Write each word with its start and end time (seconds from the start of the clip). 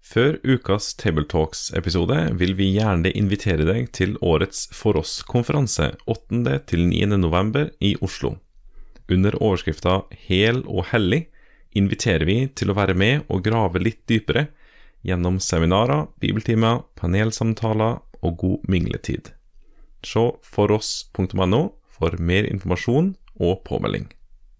Før 0.00 0.38
ukas 0.42 0.94
Tabletalks-episode 0.98 2.16
vil 2.40 2.54
vi 2.58 2.70
gjerne 2.74 3.12
invitere 3.14 3.66
deg 3.68 3.90
til 3.94 4.16
årets 4.24 4.64
For 4.74 4.96
oss-konferanse 4.98 5.92
8.-9. 6.08 7.04
november 7.20 7.70
i 7.84 7.92
Oslo. 8.00 8.38
Under 9.10 9.36
overskrifta 9.42 10.00
Hel 10.26 10.62
og 10.64 10.88
hellig 10.94 11.26
inviterer 11.76 12.26
vi 12.26 12.38
til 12.56 12.72
å 12.72 12.78
være 12.78 12.96
med 12.98 13.28
og 13.28 13.44
grave 13.46 13.82
litt 13.82 14.02
dypere 14.10 14.48
gjennom 15.06 15.38
seminarer, 15.40 16.08
bibeltimer, 16.20 16.82
panelsamtaler 16.98 18.00
og 18.20 18.36
god 18.40 18.68
mingletid. 18.72 19.32
Se 20.02 20.26
foross.no 20.42 21.62
for 21.86 22.16
mer 22.18 22.48
informasjon 22.48 23.14
og 23.40 23.64
påmelding. 23.68 24.10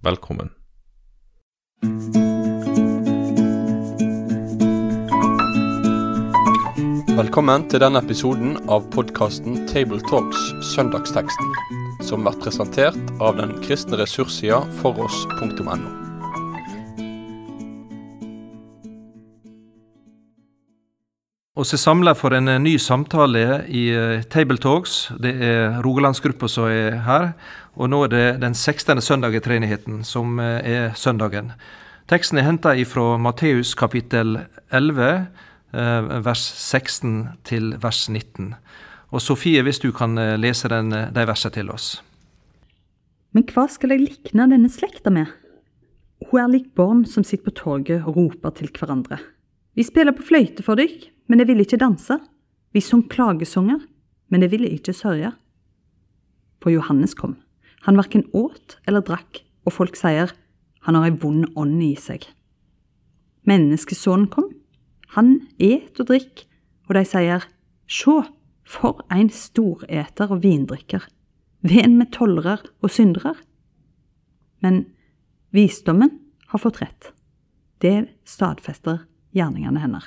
Velkommen. 0.04 0.52
Velkommen 7.20 7.66
til 7.68 7.82
denne 7.82 8.00
episoden 8.00 8.54
av 8.72 8.86
podkasten 8.94 9.66
Tabletalks 9.68 10.38
Søndagsteksten, 10.70 11.50
som 12.08 12.22
blir 12.24 12.38
presentert 12.40 13.10
av 13.20 13.34
den 13.36 13.50
kristne 13.60 13.98
ressurssida 14.00 14.62
foross.no. 14.78 15.74
Vi 21.60 21.66
er 21.66 21.82
samla 21.82 22.16
for 22.16 22.38
en 22.38 22.48
ny 22.64 22.78
samtale 22.80 23.66
i 23.68 23.84
«Table 23.92 24.56
Tabletalks. 24.56 24.96
Det 25.20 25.34
er 25.44 25.76
Rogalandsgruppa 25.84 26.48
som 26.48 26.72
er 26.72 27.02
her. 27.04 27.34
Og 27.76 27.92
nå 27.92 28.00
er 28.06 28.14
det 28.14 28.24
den 28.46 28.56
16. 28.56 28.96
søndag 29.04 29.36
i 29.36 29.44
treenigheten 29.44 30.00
som 30.08 30.40
eh, 30.40 30.64
er 30.64 30.96
søndagen. 30.96 31.52
Teksten 32.08 32.40
er 32.40 32.48
henta 32.48 32.72
fra 32.88 33.18
Matteus 33.20 33.76
kapittel 33.76 34.38
11, 34.72 35.04
eh, 35.04 35.49
vers 35.72 36.42
16 36.42 37.40
til 37.46 37.74
vers 37.82 38.08
19. 38.08 38.54
Og 39.10 39.22
Sofie, 39.22 39.62
hvis 39.62 39.82
du 39.82 39.90
kan 39.94 40.18
lese 40.40 40.70
den, 40.70 40.90
de 40.90 41.26
versene 41.26 41.54
til 41.54 41.70
oss. 41.70 42.00
Men 43.34 43.46
hva 43.46 43.66
skal 43.70 43.94
jeg 43.94 44.02
likne 44.02 44.48
denne 44.50 44.70
slekta 44.70 45.12
med? 45.14 45.30
Hun 46.30 46.40
er 46.42 46.50
lik 46.50 46.72
barn 46.76 47.04
som 47.08 47.24
sitter 47.24 47.48
på 47.48 47.56
torget 47.62 48.02
og 48.04 48.18
roper 48.18 48.54
til 48.58 48.70
hverandre. 48.74 49.20
Vi 49.78 49.86
spiller 49.86 50.14
på 50.16 50.26
fløyte 50.26 50.64
for 50.66 50.78
dykk, 50.78 51.06
men 51.30 51.40
jeg 51.40 51.48
ville 51.48 51.64
ikke 51.64 51.80
danse. 51.80 52.18
Vi 52.74 52.82
sang 52.84 53.06
klagesanger, 53.10 53.80
men 54.30 54.42
jeg 54.42 54.52
ville 54.52 54.70
ikke 54.70 54.94
sørge. 54.94 55.32
For 56.60 56.74
Johannes 56.74 57.14
kom. 57.14 57.38
Han 57.86 57.96
verken 57.96 58.26
åt 58.36 58.76
eller 58.86 59.04
drakk, 59.06 59.40
og 59.64 59.72
folk 59.78 59.96
sier 59.96 60.34
han 60.84 60.96
har 60.96 61.06
ei 61.08 61.16
vond 61.22 61.46
ånd 61.60 61.80
i 61.84 61.94
seg. 61.96 62.26
Menneskesonen 63.48 64.28
kom. 64.32 64.50
Han 65.16 65.40
et 65.58 65.98
og 66.00 66.10
drikk, 66.10 66.44
og 66.88 66.94
de 66.98 67.04
sier 67.08 67.46
sjå, 67.90 68.22
for 68.70 69.02
ein 69.10 69.32
storeter 69.34 70.30
og 70.30 70.44
vindrikker, 70.44 71.02
ven 71.66 71.96
med 71.98 72.12
tollere 72.14 72.60
og 72.78 72.92
syndere. 72.94 73.34
Men 74.62 74.84
visdommen 75.50 76.20
har 76.52 76.62
fått 76.62 76.78
rett. 76.82 77.10
Det 77.82 78.12
stadfester 78.28 79.02
gjerningene 79.34 79.82
hennes. 79.82 80.06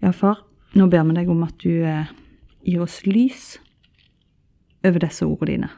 Ja, 0.00 0.12
far, 0.12 0.44
nå 0.76 0.88
ber 0.92 1.04
vi 1.08 1.18
deg 1.18 1.30
om 1.32 1.44
at 1.44 1.60
du 1.60 1.84
eh, 1.84 2.08
gir 2.64 2.84
oss 2.84 3.02
lys 3.04 3.56
over 4.86 5.02
disse 5.02 5.26
ordene 5.26 5.52
dine. 5.52 5.70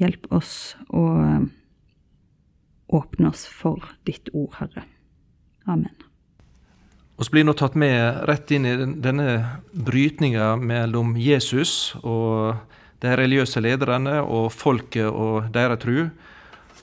Hjelp 0.00 0.28
oss 0.36 0.76
å 0.88 1.06
eh, 1.20 1.46
åpne 2.96 3.32
oss 3.32 3.46
for 3.48 3.96
ditt 4.08 4.30
ord, 4.32 4.60
Herre. 4.60 4.84
Amen. 5.66 6.05
Vi 7.16 7.24
blir 7.32 7.46
nå 7.48 7.54
tatt 7.56 7.74
med 7.80 8.26
rett 8.28 8.50
inn 8.52 8.66
i 8.68 8.74
denne 9.00 9.28
brytninga 9.72 10.50
mellom 10.60 11.14
Jesus 11.16 11.94
og 12.02 12.58
de 13.00 13.12
religiøse 13.16 13.62
lederne 13.64 14.18
og 14.20 14.50
folket 14.52 15.08
og 15.08 15.48
deres 15.54 15.80
tru. 15.80 16.10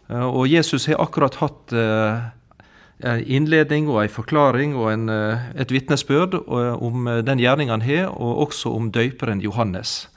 Eh, 0.09 0.25
og 0.25 0.47
Jesus 0.49 0.87
har 0.89 1.01
akkurat 1.03 1.37
hatt 1.41 1.75
eh, 1.77 2.23
en 3.03 3.21
innledning 3.25 3.89
og 3.91 4.03
en 4.03 4.15
forklaring 4.15 4.73
og 4.77 4.89
en, 4.93 5.05
eh, 5.13 5.45
et 5.59 5.73
vitnesbyrd 5.73 6.39
om 6.47 7.09
den 7.25 7.41
gjerninga 7.41 7.77
han 7.77 7.85
har, 7.85 8.09
og 8.13 8.47
også 8.47 8.73
om 8.73 8.89
døyperen 8.93 9.43
Johannes. 9.43 10.07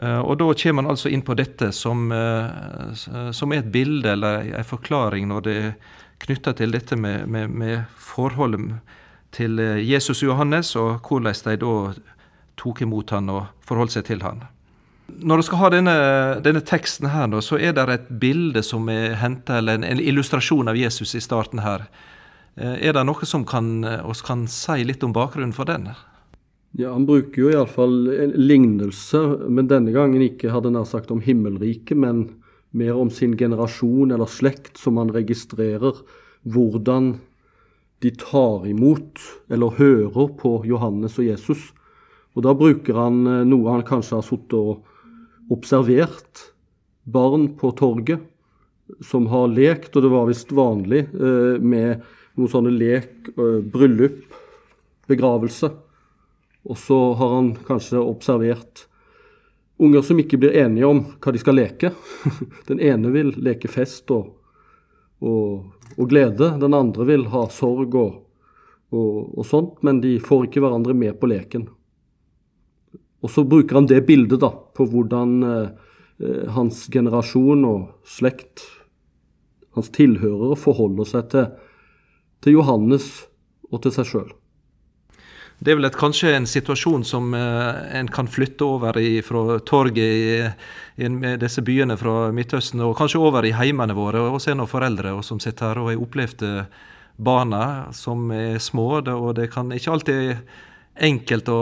Og 0.00 0.38
Da 0.40 0.46
kommer 0.56 0.82
han 0.82 0.94
altså 0.94 1.10
inn 1.12 1.20
på 1.20 1.34
dette 1.36 1.74
som, 1.76 2.08
som 3.36 3.52
er 3.52 3.58
et 3.58 3.72
bilde 3.72 4.08
eller 4.08 4.46
en 4.56 4.64
forklaring 4.64 5.26
når 5.28 5.42
det 5.44 5.56
er 5.60 5.74
knytta 6.24 6.54
til 6.56 6.72
dette 6.72 6.96
med, 6.96 7.26
med, 7.28 7.50
med, 7.52 7.82
forholdet 8.00 8.80
til 9.32 9.60
Jesus 9.86 10.22
og 10.22 10.32
Johannes, 10.32 10.74
og 10.76 11.06
hvordan 11.06 11.34
de 11.44 11.56
da 11.62 11.74
tok 12.60 12.82
imot 12.84 13.12
han 13.14 13.30
og 13.32 13.46
forholdt 13.66 13.96
seg 13.96 14.08
til 14.08 14.24
han. 14.24 14.44
Når 15.10 15.40
du 15.40 15.46
skal 15.46 15.60
ha 15.62 15.70
denne, 15.74 15.96
denne 16.44 16.62
teksten 16.66 17.10
her, 17.10 17.26
nå, 17.30 17.40
så 17.42 17.58
er 17.58 17.74
det 17.74 17.86
et 17.94 18.12
bilde 18.22 18.62
som 18.62 18.86
er 18.92 19.16
henta, 19.20 19.58
eller 19.58 19.80
en, 19.80 19.86
en, 19.86 20.02
illustrasjon 20.02 20.70
av 20.70 20.78
Jesus 20.78 21.16
i 21.18 21.22
starten 21.24 21.62
her. 21.64 21.88
Eh, 22.54 22.76
er 22.88 22.94
det 22.94 23.04
noe 23.08 23.26
som 23.26 23.46
kan, 23.48 23.82
oss 24.06 24.22
kan 24.26 24.46
si 24.50 24.84
litt 24.86 25.02
om 25.06 25.14
bakgrunnen 25.16 25.56
for 25.56 25.68
den? 25.70 25.90
Ja, 26.78 26.92
Han 26.92 27.08
bruker 27.08 27.42
jo 27.42 27.50
iallfall 27.50 27.96
lignelse, 28.38 29.24
men 29.50 29.70
denne 29.70 29.94
gangen 29.94 30.22
ikke 30.22 30.52
hadde 30.54 30.70
nær 30.74 30.86
sagt 30.86 31.10
om 31.10 31.22
himmelriket, 31.24 31.98
men 31.98 32.28
mer 32.70 32.94
om 32.94 33.10
sin 33.10 33.34
generasjon 33.38 34.14
eller 34.14 34.30
slekt, 34.30 34.76
som 34.78 35.00
han 35.00 35.10
registrerer 35.10 36.04
hvordan 36.46 37.16
de 38.00 38.10
tar 38.16 38.66
imot 38.68 39.20
eller 39.52 39.76
hører 39.76 40.32
på 40.40 40.54
Johannes 40.68 41.18
og 41.20 41.28
Jesus. 41.28 41.70
Og 42.34 42.44
Da 42.46 42.54
bruker 42.56 42.96
han 42.96 43.26
eh, 43.26 43.46
noe 43.48 43.74
han 43.74 43.86
kanskje 43.86 44.20
har 44.20 44.26
sittet 44.26 44.56
og 44.56 44.86
observert 45.50 46.46
barn 47.10 47.50
på 47.58 47.72
torget 47.76 48.22
som 49.04 49.26
har 49.30 49.50
lekt, 49.50 49.94
og 49.94 50.02
det 50.02 50.10
var 50.12 50.28
visst 50.28 50.52
vanlig 50.54 51.04
eh, 51.14 51.56
med 51.62 52.02
noen 52.38 52.50
sånne 52.50 52.72
lek, 52.74 53.32
eh, 53.34 53.58
bryllup, 53.72 54.22
begravelse. 55.10 55.70
Og 56.70 56.78
så 56.78 56.98
har 57.18 57.34
han 57.36 57.52
kanskje 57.66 58.02
observert 58.02 58.86
unger 59.80 60.04
som 60.04 60.18
ikke 60.20 60.38
blir 60.40 60.56
enige 60.60 60.88
om 60.88 61.02
hva 61.16 61.32
de 61.32 61.40
skal 61.40 61.56
leke. 61.56 61.92
Den 62.68 62.82
ene 62.84 63.12
vil 63.14 63.32
leke 63.40 63.70
fest 63.70 64.10
og, 64.14 64.34
og, 65.24 65.70
og 65.96 66.10
glede, 66.10 66.52
den 66.60 66.74
andre 66.76 67.06
vil 67.08 67.26
ha 67.32 67.46
sorg 67.52 67.94
og, 67.98 68.18
og, 68.90 69.44
sånt, 69.46 69.80
men 69.86 70.00
de 70.02 70.16
får 70.22 70.48
ikke 70.48 70.62
hverandre 70.64 70.94
med 70.96 71.18
på 71.20 71.30
leken. 71.30 71.68
Og 73.20 73.30
så 73.30 73.44
bruker 73.44 73.78
han 73.78 73.88
det 73.90 74.02
bildet 74.08 74.40
da, 74.42 74.50
på 74.50 74.86
hvordan 74.88 75.34
eh, 75.46 75.88
eh, 76.24 76.44
hans 76.56 76.86
generasjon 76.92 77.66
og 77.68 78.08
slekt, 78.08 78.64
hans 79.76 79.92
tilhørere, 79.94 80.58
forholder 80.58 81.08
seg 81.08 81.28
til, 81.34 81.50
til 82.40 82.58
Johannes 82.58 83.10
og 83.70 83.82
til 83.84 83.94
seg 83.94 84.08
sjøl. 84.08 84.30
Det 85.60 85.72
er 85.72 85.76
vel 85.76 85.88
et, 85.90 85.96
kanskje 86.00 86.32
en 86.32 86.46
situasjon 86.48 87.02
som 87.04 87.34
eh, 87.36 87.80
en 87.98 88.08
kan 88.08 88.28
flytte 88.32 88.64
over 88.64 88.96
i, 88.96 89.18
fra 89.20 89.58
torget 89.68 89.98
i, 90.00 90.38
i, 90.96 91.10
disse 91.40 91.60
byene 91.64 91.98
fra 92.00 92.30
Midtøsten, 92.32 92.80
og 92.80 92.96
kanskje 92.96 93.20
over 93.20 93.44
i 93.44 93.52
heimene 93.52 93.96
våre. 93.96 94.22
Og 94.24 94.40
er 94.40 94.56
det 94.56 94.70
foreldre 94.70 95.18
som 95.26 95.42
sitter 95.42 95.68
her 95.68 95.82
og 95.82 95.92
har 95.92 96.00
opplevd 96.00 96.46
barna 97.20 97.92
som 97.92 98.30
er 98.32 98.58
små. 98.58 99.02
og 99.04 99.34
det 99.36 99.50
kan 99.52 99.72
ikke 99.72 99.92
alltid 99.92 100.36
enkelt 101.00 101.48
å 101.48 101.60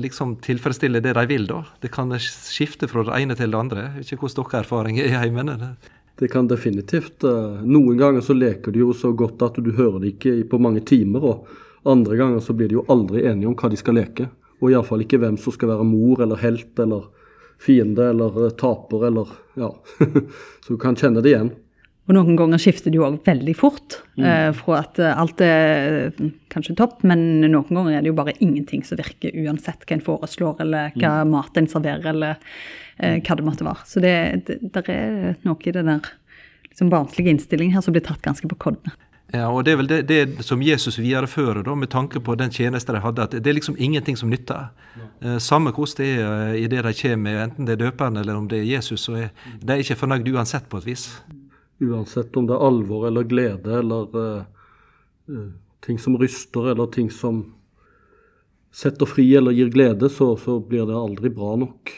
liksom 0.00 0.36
tilfredsstille 0.42 1.00
det 1.02 1.14
de 1.18 1.24
vil, 1.30 1.46
da. 1.46 1.64
Det 1.80 1.90
kan 1.92 2.12
skifte 2.18 2.88
fra 2.90 3.04
det 3.06 3.18
ene 3.18 3.36
til 3.38 3.50
det 3.50 3.58
andre. 3.58 3.86
Ikke 4.02 4.18
hvordan 4.20 4.44
deres 4.44 4.62
erfaring 4.64 5.00
er 5.00 5.10
i 5.10 5.18
heimene. 5.18 5.74
Det 6.20 6.28
kan 6.28 6.48
definitivt. 6.48 7.24
Eh, 7.24 7.60
noen 7.64 7.98
ganger 7.98 8.24
så 8.24 8.36
leker 8.36 8.72
du 8.72 8.82
jo 8.82 8.94
så 8.94 9.12
godt 9.16 9.42
at 9.46 9.58
du 9.62 9.72
hører 9.72 10.00
det 10.02 10.14
ikke 10.16 10.36
på 10.50 10.60
mange 10.60 10.82
timer. 10.86 11.24
Og 11.24 11.69
andre 11.88 12.16
ganger 12.16 12.44
så 12.44 12.54
blir 12.56 12.68
de 12.68 12.78
jo 12.80 12.86
aldri 12.92 13.24
enige 13.28 13.48
om 13.48 13.56
hva 13.56 13.70
de 13.72 13.78
skal 13.80 13.96
leke. 13.96 14.28
Og 14.60 14.72
iallfall 14.72 15.04
ikke 15.04 15.20
hvem 15.22 15.38
som 15.40 15.54
skal 15.54 15.72
være 15.72 15.86
mor 15.88 16.20
eller 16.20 16.40
helt 16.42 16.78
eller 16.82 17.08
fiende 17.60 18.10
eller 18.12 18.46
eh, 18.46 18.54
taper 18.60 19.08
eller 19.08 19.34
Ja. 19.60 19.72
så 20.64 20.74
du 20.74 20.78
kan 20.80 20.96
kjenne 20.96 21.24
det 21.24 21.34
igjen. 21.34 21.52
Og 22.10 22.16
noen 22.16 22.34
ganger 22.34 22.58
skifter 22.58 22.90
det 22.90 22.98
jo 22.98 23.04
òg 23.06 23.20
veldig 23.22 23.52
fort. 23.54 24.00
Mm. 24.18 24.24
Eh, 24.26 24.48
fra 24.58 24.80
at 24.80 24.98
eh, 24.98 25.18
alt 25.22 25.42
er 25.46 26.08
kanskje 26.50 26.74
topp, 26.80 27.04
men 27.06 27.22
noen 27.44 27.68
ganger 27.70 27.92
er 27.94 28.02
det 28.02 28.10
jo 28.10 28.16
bare 28.18 28.34
ingenting 28.42 28.82
som 28.86 28.98
virker, 28.98 29.36
uansett 29.44 29.84
hva 29.86 29.94
en 29.94 30.02
foreslår, 30.02 30.64
eller 30.64 30.96
hva 30.96 31.20
mm. 31.20 31.30
mat 31.30 31.60
en 31.60 31.70
serverer, 31.70 32.08
eller 32.10 32.40
eh, 32.98 33.20
hva 33.22 33.36
det 33.38 33.46
måtte 33.46 33.68
være. 33.68 33.86
Så 33.86 34.02
det, 34.02 34.16
det, 34.48 34.58
det 34.74 34.82
er 34.90 35.38
noe 35.46 35.62
i 35.62 35.76
den 35.76 35.92
der 35.92 36.10
liksom 36.66 36.90
barnslige 36.90 37.30
innstillingen 37.30 37.78
her 37.78 37.86
som 37.86 37.94
blir 37.94 38.02
tatt 38.06 38.24
ganske 38.26 38.50
på 38.50 38.58
kodene. 38.58 38.96
Ja, 39.32 39.46
og 39.46 39.64
Det 39.64 39.72
er 39.72 39.76
vel 39.78 39.88
det, 39.88 40.00
det 40.08 40.44
som 40.44 40.62
Jesus 40.62 40.98
viderefører 40.98 41.62
da, 41.62 41.74
med 41.78 41.90
tanke 41.90 42.20
på 42.20 42.34
den 42.34 42.50
tjeneste 42.50 42.92
de 42.92 43.02
hadde. 43.02 43.22
at 43.22 43.30
Det 43.30 43.46
er 43.46 43.54
liksom 43.54 43.76
ingenting 43.78 44.16
som 44.16 44.30
nytter. 44.30 44.70
Eh, 45.22 45.38
samme 45.38 45.70
hvordan 45.70 45.96
det 45.96 46.08
er 46.18 46.54
i 46.54 46.66
det 46.66 46.82
de 46.82 46.92
kommer 47.02 47.22
med, 47.22 47.42
enten 47.44 47.66
det 47.66 47.76
er 47.76 47.84
døperen 47.84 48.16
eller 48.16 48.36
om 48.36 48.48
det 48.48 48.58
er 48.58 48.64
Jesus. 48.64 49.00
så 49.00 49.14
er 49.14 49.30
De 49.62 49.78
ikke 49.78 49.96
fornøyd 49.96 50.28
uansett, 50.34 50.68
på 50.68 50.78
et 50.78 50.86
vis. 50.86 51.22
Uansett 51.80 52.36
om 52.36 52.46
det 52.46 52.54
er 52.54 52.66
alvor 52.66 53.06
eller 53.06 53.22
glede 53.22 53.78
eller 53.78 54.16
uh, 54.16 55.48
ting 55.80 55.98
som 55.98 56.16
ryster, 56.16 56.72
eller 56.72 56.86
ting 56.86 57.10
som 57.10 57.54
setter 58.72 59.06
fri 59.06 59.34
eller 59.34 59.52
gir 59.52 59.70
glede, 59.70 60.10
så, 60.10 60.36
så 60.36 60.58
blir 60.60 60.86
det 60.86 60.96
aldri 60.96 61.30
bra 61.30 61.56
nok. 61.56 61.90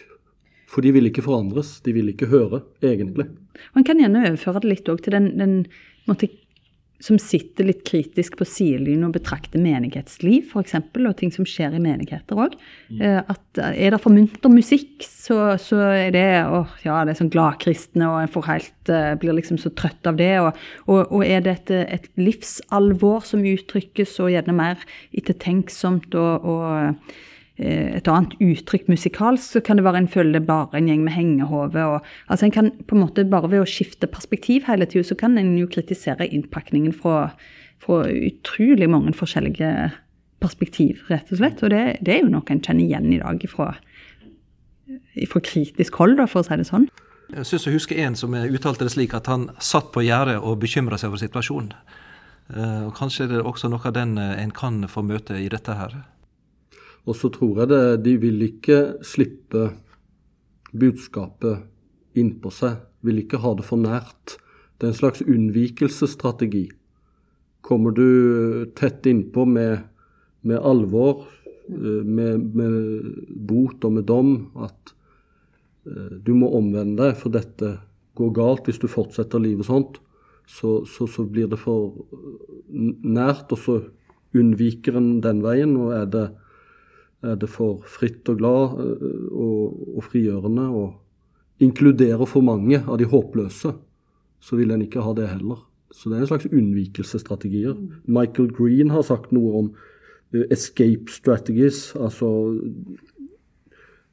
For 0.73 0.85
de 0.85 0.93
vil 0.93 1.09
ikke 1.11 1.25
forandres, 1.25 1.81
de 1.85 1.93
vil 1.93 2.13
ikke 2.13 2.31
høre, 2.33 2.63
egentlig. 2.83 3.27
Man 3.77 3.85
kan 3.85 4.01
gjerne 4.01 4.25
overføre 4.31 4.63
det 4.63 4.71
litt 4.71 4.87
til 4.89 5.13
den, 5.13 5.29
den 5.37 5.57
måte, 6.09 6.31
som 7.03 7.19
sitter 7.19 7.67
litt 7.67 7.83
kritisk 7.89 8.37
på 8.39 8.47
sidelinjen 8.47 9.09
og 9.09 9.17
betrakter 9.17 9.63
menighetsliv, 9.63 10.53
f.eks., 10.53 10.77
og 11.03 11.17
ting 11.19 11.33
som 11.35 11.47
skjer 11.49 11.75
i 11.75 11.83
menigheter 11.83 12.39
òg. 12.39 12.55
Mm. 12.93 13.01
Eh, 13.03 13.19
at 13.35 13.63
er 13.73 13.95
det 13.95 14.01
for 14.03 14.15
munter 14.15 14.53
musikk, 14.53 15.03
så, 15.03 15.57
så, 15.61 15.81
er 15.91 16.15
det 16.15 16.27
åh, 16.47 16.77
ja, 16.87 17.01
det 17.03 17.15
er 17.15 17.21
sånn 17.25 17.33
gladkristne, 17.35 18.07
og 18.07 18.21
en 18.23 18.33
får 18.33 18.49
helt, 18.49 18.79
uh, 18.93 19.13
blir 19.19 19.37
liksom 19.39 19.59
så 19.61 19.73
trøtt 19.75 20.07
av 20.09 20.21
det. 20.21 20.33
Og, 20.45 20.63
og, 20.87 21.03
og 21.11 21.27
er 21.27 21.43
det 21.45 21.57
et, 21.59 21.75
et, 21.99 22.09
livsalvor 22.23 23.27
som 23.27 23.43
uttrykkes, 23.47 24.17
og 24.23 24.33
gjerne 24.35 24.57
mer 24.57 24.89
ettertenksomt 25.19 26.15
og, 26.19 26.49
og 26.55 26.73
Eh, 26.73 27.32
et 27.61 28.09
annet 28.09 28.33
uttrykk 28.41 28.87
musikalsk, 28.89 29.45
så 29.45 29.61
kan 29.65 29.77
det 29.77 29.85
være 29.85 30.01
en 30.03 30.09
følge 30.09 30.41
bare 30.41 30.79
en 30.79 30.89
gjeng 30.89 31.03
med 31.05 31.13
hengehove. 31.13 32.01
altså 32.27 32.47
en 32.47 32.55
kan 32.55 32.71
på 32.89 32.97
en 32.97 33.03
måte 33.03 33.25
Bare 33.29 33.51
ved 33.51 33.61
å 33.61 33.69
skifte 33.69 34.07
perspektiv 34.07 34.65
hele 34.67 34.87
tida, 34.87 35.05
så 35.05 35.15
kan 35.15 35.39
en 35.39 35.59
jo 35.59 35.67
kritisere 35.67 36.27
innpakningen 36.27 36.93
fra, 36.93 37.35
fra, 37.79 38.09
utrolig 38.09 38.89
mange 38.89 39.13
forskjellige 39.13 39.93
perspektiv, 40.41 41.05
rett 41.09 41.31
og 41.31 41.39
slett. 41.39 41.63
Og 41.63 41.71
det, 41.71 41.99
det 42.01 42.17
er 42.17 42.23
jo 42.25 42.33
noe 42.33 42.49
en 42.49 42.63
kjenner 42.63 42.85
igjen 42.85 43.13
i 43.13 43.21
dag 43.21 43.45
fra, 43.49 43.75
fra 45.29 45.41
kritisk 45.45 46.01
hold, 46.01 46.17
da, 46.19 46.27
for 46.27 46.41
å 46.41 46.49
si 46.49 46.57
det 46.57 46.67
sånn. 46.67 46.89
Jeg 47.33 47.49
syns 47.49 47.67
jeg 47.67 47.77
husker 47.77 48.01
en 48.03 48.17
som 48.19 48.35
uttalte 48.35 48.85
det 48.85 48.93
slik 48.93 49.15
at 49.17 49.29
han 49.31 49.51
satt 49.63 49.93
på 49.95 50.03
gjerdet 50.05 50.41
og 50.41 50.59
bekymra 50.61 50.99
seg 51.01 51.13
over 51.13 51.21
situasjonen. 51.23 51.77
Eh, 52.53 52.83
og 52.89 52.97
Kanskje 52.97 53.29
det 53.31 53.39
er 53.41 53.49
også 53.49 53.71
noe 53.73 53.87
av 53.89 53.95
den 53.97 54.19
eh, 54.21 54.35
en 54.43 54.53
kan 54.53 54.83
få 54.91 55.05
møte 55.07 55.39
i 55.41 55.49
dette 55.53 55.77
her. 55.79 55.95
Og 57.09 57.19
så 57.19 57.31
tror 57.35 57.63
jeg 57.63 57.73
det, 57.73 57.83
de 58.05 58.15
vil 58.23 58.45
ikke 58.47 58.79
slippe 59.07 59.73
budskapet 60.71 61.67
innpå 62.19 62.53
seg. 62.55 62.79
Vil 63.03 63.23
ikke 63.25 63.41
ha 63.43 63.55
det 63.59 63.67
for 63.67 63.81
nært. 63.83 64.37
Det 64.79 64.87
er 64.87 64.93
en 64.93 65.01
slags 65.01 65.23
unnvikelsesstrategi. 65.23 66.69
Kommer 67.63 67.95
du 67.95 68.07
tett 68.79 69.07
innpå 69.07 69.45
med, 69.47 69.83
med 70.47 70.59
alvor, 70.59 71.27
eh, 71.71 72.03
med, 72.03 72.49
med, 72.59 72.77
bot 73.31 73.85
og 73.87 73.99
med 73.99 74.07
dom, 74.11 74.33
at 74.59 74.95
uh, 75.87 76.19
du 76.19 76.33
må 76.35 76.51
omvende 76.59 76.99
deg, 76.99 77.19
for 77.19 77.35
dette 77.35 77.77
går 78.19 78.33
galt 78.35 78.67
hvis 78.67 78.83
du 78.83 78.89
fortsetter 78.91 79.43
livet 79.43 79.69
sånt, 79.71 80.01
så, 80.51 80.83
så, 80.91 81.07
så 81.07 81.25
blir 81.31 81.47
det 81.51 81.61
for 81.63 81.95
nært, 82.69 83.55
og 83.55 83.63
så 83.63 83.79
unnviker 84.35 84.99
en 84.99 85.21
den 85.23 85.43
veien. 85.45 85.77
og 85.79 85.95
er 85.95 86.11
det 86.11 86.27
er 87.23 87.39
det 87.39 87.49
for 87.51 87.83
fritt 87.87 88.29
og 88.31 88.41
glad 88.41 88.81
eh, 88.83 89.27
og, 89.31 89.79
og 89.97 90.07
frigjørende 90.09 90.67
og 90.71 91.63
inkluderer 91.63 92.27
for 92.27 92.45
mange 92.45 92.81
av 92.83 92.99
de 92.99 93.07
håpløse, 93.07 93.73
så 94.43 94.59
vil 94.59 94.75
en 94.75 94.83
ikke 94.83 95.05
ha 95.05 95.15
det 95.15 95.29
heller. 95.31 95.63
Så 95.93 96.09
det 96.09 96.19
er 96.19 96.25
en 96.25 96.31
slags 96.33 96.49
unnvikelsesstrategier. 96.51 97.77
Michael 98.11 98.49
Green 98.57 98.91
har 98.91 99.05
sagt 99.07 99.31
noe 99.35 99.53
om 99.61 99.69
uh, 100.35 100.45
escape 100.51 101.13
strategies, 101.13 101.93
altså 101.95 102.31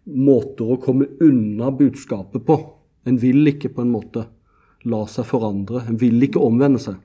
måter 0.10 0.74
å 0.74 0.80
komme 0.82 1.08
unna 1.24 1.72
budskapet 1.74 2.46
på. 2.46 2.60
En 3.08 3.18
vil 3.22 3.48
ikke 3.50 3.72
på 3.74 3.86
en 3.86 3.94
måte 3.94 4.28
la 4.90 5.04
seg 5.10 5.28
forandre. 5.30 5.86
En 5.88 5.98
vil 6.02 6.20
ikke 6.26 6.42
omvende 6.44 6.82
seg. 6.84 7.00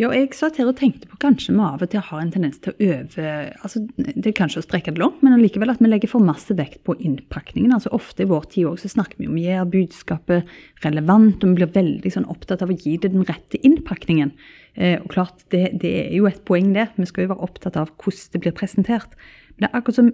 Ja, 0.00 0.08
jeg 0.16 0.30
satt 0.32 0.56
her 0.56 0.70
og 0.70 0.78
tenkte 0.78 1.04
på 1.04 1.18
kanskje 1.20 1.52
vi 1.52 1.60
av 1.60 1.82
og 1.84 1.90
til 1.92 2.00
har 2.00 2.20
en 2.22 2.30
tendens 2.32 2.56
til 2.64 2.72
å 2.72 2.86
øve 2.94 3.32
altså 3.60 3.82
Det 3.98 4.30
er 4.30 4.34
kanskje 4.38 4.62
å 4.62 4.64
strekke 4.64 4.94
det 4.94 5.02
langt, 5.02 5.20
men 5.20 5.34
allikevel 5.36 5.68
at 5.68 5.82
vi 5.84 5.90
legger 5.90 6.08
for 6.08 6.24
masse 6.24 6.56
vekt 6.56 6.80
på 6.88 6.96
innpakningen. 6.96 7.74
altså 7.76 7.92
Ofte 7.92 8.24
i 8.24 8.30
vår 8.30 8.46
tid 8.54 8.70
også, 8.70 8.88
så 8.88 8.94
snakker 8.96 9.20
vi 9.20 9.28
om 9.28 9.36
å 9.36 9.42
gjøre 9.42 9.68
budskapet 9.74 10.48
relevant, 10.86 11.44
og 11.44 11.52
vi 11.52 11.60
blir 11.60 11.74
veldig 11.76 12.14
sånn 12.14 12.30
opptatt 12.32 12.64
av 12.64 12.72
å 12.72 12.78
gi 12.78 12.96
det 13.02 13.12
den 13.12 13.28
rette 13.28 13.60
innpakningen. 13.60 14.32
Eh, 14.80 14.96
og 14.96 15.12
klart, 15.12 15.44
det, 15.52 15.74
det, 15.84 15.92
er 16.06 16.16
jo 16.16 16.30
et 16.30 16.40
poeng, 16.48 16.72
det. 16.72 16.88
Vi 16.96 17.10
skal 17.12 17.26
jo 17.26 17.34
være 17.34 17.50
opptatt 17.50 17.76
av 17.76 17.92
hvordan 17.92 18.32
det 18.32 18.44
blir 18.46 18.56
presentert. 18.56 19.20
Men 19.52 19.66
det 19.66 19.70
er 19.70 19.80
akkurat 19.82 20.00
som 20.00 20.12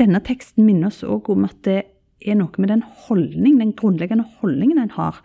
denne 0.00 0.24
teksten 0.24 0.64
minner 0.64 0.88
oss 0.88 1.04
òg 1.04 1.28
om 1.34 1.44
at 1.44 1.60
det 1.68 1.82
er 2.24 2.40
noe 2.40 2.56
med 2.56 2.72
den 2.72 2.86
holdning, 3.04 3.60
den 3.60 3.76
grunnleggende 3.76 4.24
holdningen 4.40 4.80
en 4.80 4.96
har 4.96 5.20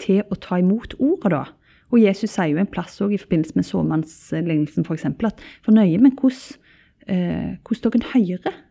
til 0.00 0.24
å 0.32 0.38
ta 0.40 0.62
imot 0.62 0.96
ordet, 0.96 1.36
da. 1.36 1.44
Og 1.92 2.00
Jesus 2.00 2.32
sier 2.32 2.54
jo 2.54 2.60
en 2.60 2.70
plass 2.72 2.96
også, 3.00 3.12
i 3.12 3.20
forbindelse 3.20 3.58
med 3.58 3.68
såmannslignelsen 3.68 4.86
f.eks. 4.86 5.08
at 5.12 5.42
fornøye 5.64 6.00
med 6.00 6.16
hvordan, 6.16 6.60
eh, 7.06 7.50
hvordan 7.68 7.92
dere 7.92 8.12
hører. 8.14 8.62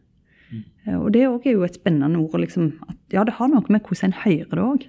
Mm. 0.50 0.64
Eh, 0.88 0.98
og 0.98 1.12
det 1.14 1.22
er 1.22 1.52
jo 1.54 1.68
et 1.68 1.78
spennende 1.78 2.20
ord. 2.20 2.40
Liksom, 2.42 2.74
at 2.90 2.98
ja, 3.14 3.24
det 3.24 3.38
har 3.38 3.52
noe 3.52 3.64
med 3.70 3.86
hvordan 3.86 4.10
en 4.10 4.20
hører 4.24 4.58
det 4.58 4.66
òg. 4.66 4.88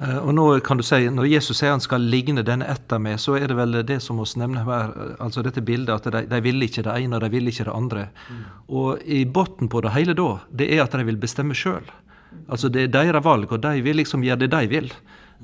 Eh, 0.00 0.18
og 0.18 0.30
nå 0.34 0.46
kan 0.66 0.78
du 0.78 0.82
si, 0.86 1.08
Når 1.10 1.28
Jesus 1.30 1.58
sier 1.58 1.74
han 1.74 1.82
skal 1.82 2.02
ligne 2.02 2.42
denne 2.46 2.66
etter 2.70 3.02
meg, 3.02 3.18
så 3.22 3.36
er 3.38 3.50
det 3.50 3.58
vel 3.58 3.80
det 3.86 4.00
som 4.02 4.22
oss 4.22 4.36
nevner 4.36 4.66
her, 4.66 4.94
altså 5.22 5.42
dette 5.42 5.62
bildet 5.62 5.94
at 5.94 6.10
de, 6.12 6.24
de 6.30 6.40
ville 6.42 6.66
ikke 6.66 6.82
det 6.86 6.94
ene 6.98 7.18
og 7.18 7.22
de 7.22 7.30
ville 7.34 7.50
ikke 7.50 7.66
det 7.66 7.74
andre. 7.74 8.08
Mm. 8.30 8.46
Og 8.78 9.04
i 9.04 9.24
bunnen 9.24 9.70
på 9.70 9.82
det 9.84 9.94
hele 9.94 10.14
da, 10.18 10.30
det 10.50 10.70
er 10.74 10.86
at 10.86 10.94
de 10.94 11.06
vil 11.06 11.18
bestemme 11.18 11.54
sjøl. 11.54 11.86
Altså 12.50 12.68
det 12.68 12.88
er 12.88 12.94
deres 12.94 13.24
valg, 13.24 13.52
og 13.52 13.62
de 13.62 13.82
vil 13.82 13.96
liksom 14.02 14.24
gjøre 14.26 14.44
det 14.44 14.50
de 14.54 14.66
vil. 14.70 14.90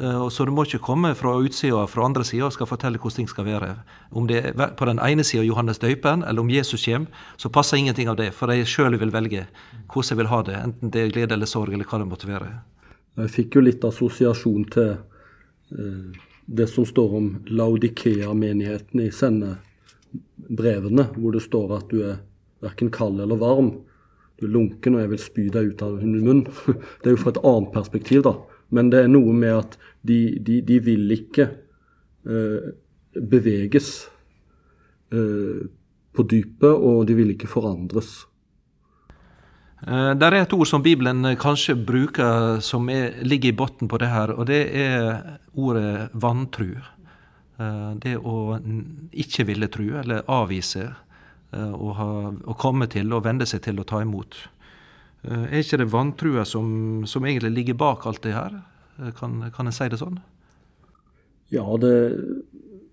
Eh, 0.00 0.28
så 0.28 0.44
du 0.44 0.52
må 0.54 0.64
ikke 0.64 0.80
komme 0.80 1.12
fra 1.18 1.34
utsida 1.44 1.82
fra 1.90 2.06
andre 2.06 2.24
sida 2.24 2.46
og 2.48 2.54
skal 2.54 2.68
fortelle 2.70 3.00
hvordan 3.00 3.20
ting 3.20 3.28
skal 3.28 3.44
være. 3.44 3.74
Om 4.16 4.28
det 4.30 4.40
er 4.48 4.72
på 4.78 4.88
den 4.88 5.00
ene 5.04 5.24
sida 5.26 5.44
Johannes 5.44 5.80
døypen, 5.82 6.24
eller 6.24 6.40
om 6.40 6.50
Jesus 6.50 6.86
kommer, 6.86 7.26
så 7.36 7.52
passer 7.52 7.76
ingenting 7.76 8.08
av 8.08 8.16
det. 8.16 8.30
For 8.36 8.48
de 8.48 8.64
sjøl 8.64 8.96
vil 9.00 9.12
velge 9.12 9.46
hvordan 9.92 10.10
jeg 10.10 10.20
vil 10.22 10.32
ha 10.32 10.40
det, 10.46 10.56
enten 10.56 10.94
det 10.94 11.04
er 11.04 11.12
glede 11.12 11.36
eller 11.36 11.50
sorg, 11.50 11.74
eller 11.74 11.84
hva 11.84 12.00
det 12.00 12.08
måtte 12.08 12.30
være. 12.30 12.50
Jeg 13.20 13.34
fikk 13.34 13.58
jo 13.58 13.64
litt 13.66 13.84
assosiasjon 13.84 14.64
til 14.72 14.90
eh, 14.94 16.18
det 16.46 16.68
som 16.70 16.86
står 16.88 17.16
om 17.18 17.28
Laudikea-menigheten 17.50 19.04
i 19.04 19.10
sendebrevene, 19.12 21.10
hvor 21.18 21.36
det 21.36 21.44
står 21.44 21.76
at 21.76 21.92
du 21.92 22.00
er 22.06 22.22
verken 22.64 22.88
kald 22.94 23.20
eller 23.20 23.36
varm. 23.36 23.74
Du 24.40 24.46
er 24.48 24.54
lunken, 24.54 24.96
og 24.96 25.04
jeg 25.04 25.12
vil 25.12 25.20
spy 25.20 25.44
deg 25.52 25.74
ut 25.74 25.84
av 25.84 26.00
min 26.00 26.24
munn. 26.24 26.46
Det 27.02 27.10
er 27.10 27.18
jo 27.18 27.20
fra 27.20 27.34
et 27.34 27.44
annet 27.44 27.74
perspektiv, 27.76 28.24
da. 28.24 28.38
Men 28.70 28.90
det 28.92 29.04
er 29.04 29.10
noe 29.10 29.34
med 29.34 29.56
at 29.56 29.76
de, 30.06 30.38
de, 30.38 30.60
de 30.66 30.78
vil 30.84 31.10
ikke 31.14 31.46
eh, 31.50 32.70
beveges 33.14 33.90
eh, 35.12 35.66
på 36.14 36.26
dypet, 36.30 36.70
og 36.70 37.06
de 37.08 37.16
vil 37.18 37.34
ikke 37.34 37.50
forandres. 37.50 38.20
Uh, 39.80 40.12
det 40.12 40.26
er 40.28 40.42
et 40.42 40.52
ord 40.52 40.68
som 40.68 40.82
Bibelen 40.84 41.24
kanskje 41.40 41.72
bruker 41.74 42.58
som 42.60 42.88
er, 42.92 43.14
ligger 43.24 43.48
i 43.48 43.56
bunnen 43.56 43.88
på 43.88 44.00
det 44.02 44.10
her, 44.12 44.34
og 44.34 44.48
det 44.50 44.64
er 44.76 45.38
ordet 45.56 46.10
vantru. 46.12 46.74
Det 48.00 48.14
å 48.16 48.56
ikke 49.20 49.44
ville 49.44 49.66
tru, 49.68 49.90
eller 50.00 50.22
avvise, 50.32 50.86
ha, 51.52 52.06
å 52.32 52.54
komme 52.56 52.86
til 52.88 53.12
og 53.12 53.26
vende 53.26 53.44
seg 53.44 53.60
til 53.66 53.82
å 53.82 53.84
ta 53.84 54.00
imot. 54.00 54.38
Eh, 55.22 55.46
er 55.52 55.60
ikke 55.60 55.80
det 55.82 55.90
vantrua 55.92 56.46
som, 56.48 57.04
som, 57.06 57.24
egentlig 57.28 57.52
ligger 57.52 57.80
bak 57.80 58.06
alt 58.08 58.22
det 58.24 58.34
her? 58.34 58.60
Eh, 58.98 59.12
kan, 59.16 59.42
kan 59.52 59.68
en 59.68 59.76
si 59.76 59.88
det 59.92 60.00
sånn? 60.00 60.20
Ja, 61.52 61.64
det 61.82 61.94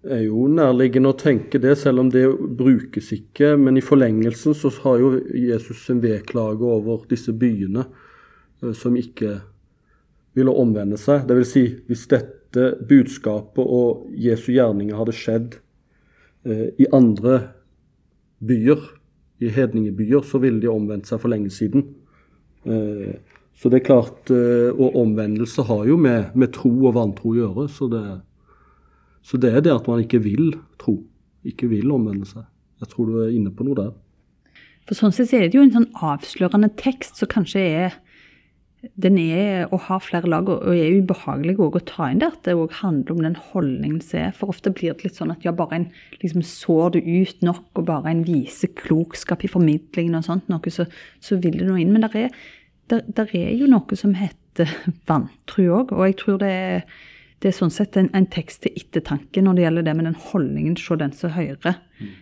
er 0.07 0.23
jo 0.25 0.47
nærliggende 0.51 1.13
å 1.13 1.19
tenke 1.19 1.61
det, 1.61 1.75
selv 1.79 2.03
om 2.03 2.09
det 2.11 2.25
brukes 2.59 3.13
ikke. 3.15 3.53
Men 3.59 3.79
i 3.79 3.85
forlengelsen 3.85 4.57
så 4.57 4.71
har 4.83 5.03
jo 5.03 5.13
Jesus 5.31 5.85
en 5.93 6.01
vedklage 6.03 6.67
over 6.67 7.05
disse 7.11 7.31
byene 7.31 7.85
eh, 7.85 8.73
som 8.75 8.97
ikke 8.99 9.37
ville 10.37 10.53
omvende 10.53 10.99
seg. 11.01 11.23
Dvs. 11.29 11.53
Si, 11.53 11.63
hvis 11.87 12.07
dette 12.11 12.73
budskapet 12.89 13.63
og 13.63 14.11
Jesu 14.17 14.51
gjerninger 14.53 14.97
hadde 14.97 15.15
skjedd 15.15 15.57
i 16.47 16.85
andre 16.95 17.33
byer, 18.39 18.85
i 19.43 19.49
hedningebyer, 19.51 20.21
så 20.23 20.39
ville 20.39 20.61
de 20.63 20.69
omvendt 20.71 21.09
seg 21.09 21.19
for 21.19 21.33
lenge 21.33 21.51
siden. 21.51 21.83
Eh, 22.67 23.13
så 23.57 23.71
det 23.73 23.81
er 23.81 23.87
klart, 23.87 24.29
eh, 24.29 24.69
Og 24.69 24.95
omvendelse 24.95 25.63
har 25.65 25.85
jo 25.87 25.97
med, 25.97 26.35
med 26.35 26.53
tro 26.53 26.71
og 26.85 26.93
vantro 26.93 27.33
å 27.33 27.37
gjøre. 27.37 27.67
Så 27.69 27.89
det, 27.89 28.03
så 29.23 29.37
det, 29.37 29.53
er 29.53 29.61
det 29.61 29.73
at 29.73 29.87
man 29.87 30.03
ikke 30.03 30.21
vil 30.21 30.53
tro, 30.79 30.99
ikke 31.43 31.69
vil 31.71 31.91
omvende 31.91 32.27
seg. 32.27 32.45
Jeg 32.81 32.91
tror 32.91 33.09
du 33.09 33.21
er 33.23 33.33
inne 33.33 33.51
på 33.51 33.65
noe 33.65 33.77
der. 33.79 33.95
For 34.87 34.95
sånn 34.95 35.11
sett 35.11 35.33
er 35.33 35.47
det 35.47 35.57
jo 35.57 35.65
en 35.65 35.73
sånn 35.73 35.89
avslørende 36.05 36.69
tekst 36.79 37.17
som 37.19 37.27
kanskje 37.31 37.63
er 37.65 37.97
den 38.95 39.17
er 39.17 39.65
og 39.73 39.81
har 39.87 40.01
flere 40.05 40.29
lag 40.29 40.49
og 40.51 40.67
er 40.69 40.99
ubehagelig 41.01 41.57
å 41.59 41.81
ta 41.85 42.09
inn 42.11 42.21
det. 42.21 42.29
At 42.29 42.45
det 42.45 42.55
òg 42.57 42.75
handler 42.79 43.15
om 43.15 43.23
den 43.25 43.37
holdningen 43.49 44.01
som 44.05 44.21
er. 44.21 44.35
For 44.37 44.53
ofte 44.53 44.71
blir 44.71 44.93
det 44.93 45.07
litt 45.07 45.17
sånn 45.17 45.33
at 45.33 45.45
ja, 45.45 45.53
bare 45.55 45.79
en 45.79 45.87
liksom 46.21 46.45
sår 46.45 46.95
det 46.95 47.03
ut 47.07 47.41
nok, 47.45 47.65
og 47.73 47.87
bare 47.89 48.13
en 48.13 48.23
viser 48.27 48.71
klokskap 48.77 49.43
i 49.43 49.51
formidlingen 49.51 50.19
og 50.19 50.27
sånt, 50.27 50.47
noe, 50.51 50.73
så, 50.73 50.87
så 51.23 51.39
vil 51.41 51.57
det 51.59 51.67
noe 51.67 51.81
inn. 51.81 51.93
Men 51.95 52.05
der 52.05 52.19
er, 52.27 52.37
der, 52.91 53.29
er 53.35 53.53
jo 53.57 53.69
noe 53.71 53.99
som 53.99 54.15
heter 54.17 54.71
vantro 55.09 55.67
òg. 55.81 55.93
Og 55.95 56.07
jeg 56.07 56.19
tror 56.23 56.41
det 56.43 56.51
er 56.55 56.83
det 57.37 57.51
er 57.51 57.53
sånn 57.53 57.73
sett 57.73 57.97
en, 57.99 58.09
en 58.17 58.25
tekst 58.33 58.63
til 58.63 58.73
ettertanke 58.79 59.43
når 59.45 59.57
det 59.57 59.65
gjelder 59.67 59.85
det 59.85 59.93
med 59.99 60.07
den 60.09 60.21
holdningen 60.31 60.77
se 60.81 60.95
den 60.97 61.13
som 61.13 61.35
hører 61.35 61.75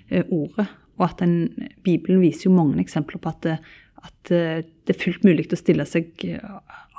eh, 0.10 0.26
ordet. 0.28 0.68
Og 1.00 1.06
at 1.08 1.22
den, 1.24 1.70
Bibelen 1.88 2.20
viser 2.24 2.50
jo 2.50 2.56
mange 2.58 2.82
eksempler 2.84 3.22
på 3.24 3.32
at, 3.32 3.40
det, 3.46 3.56
at 4.04 4.34
eh, 4.36 4.66
det 4.66 4.96
er 4.96 5.00
fullt 5.00 5.24
mulig 5.28 5.48
å 5.52 5.60
stille 5.60 5.88
seg 5.88 6.12
eh, 6.28 6.44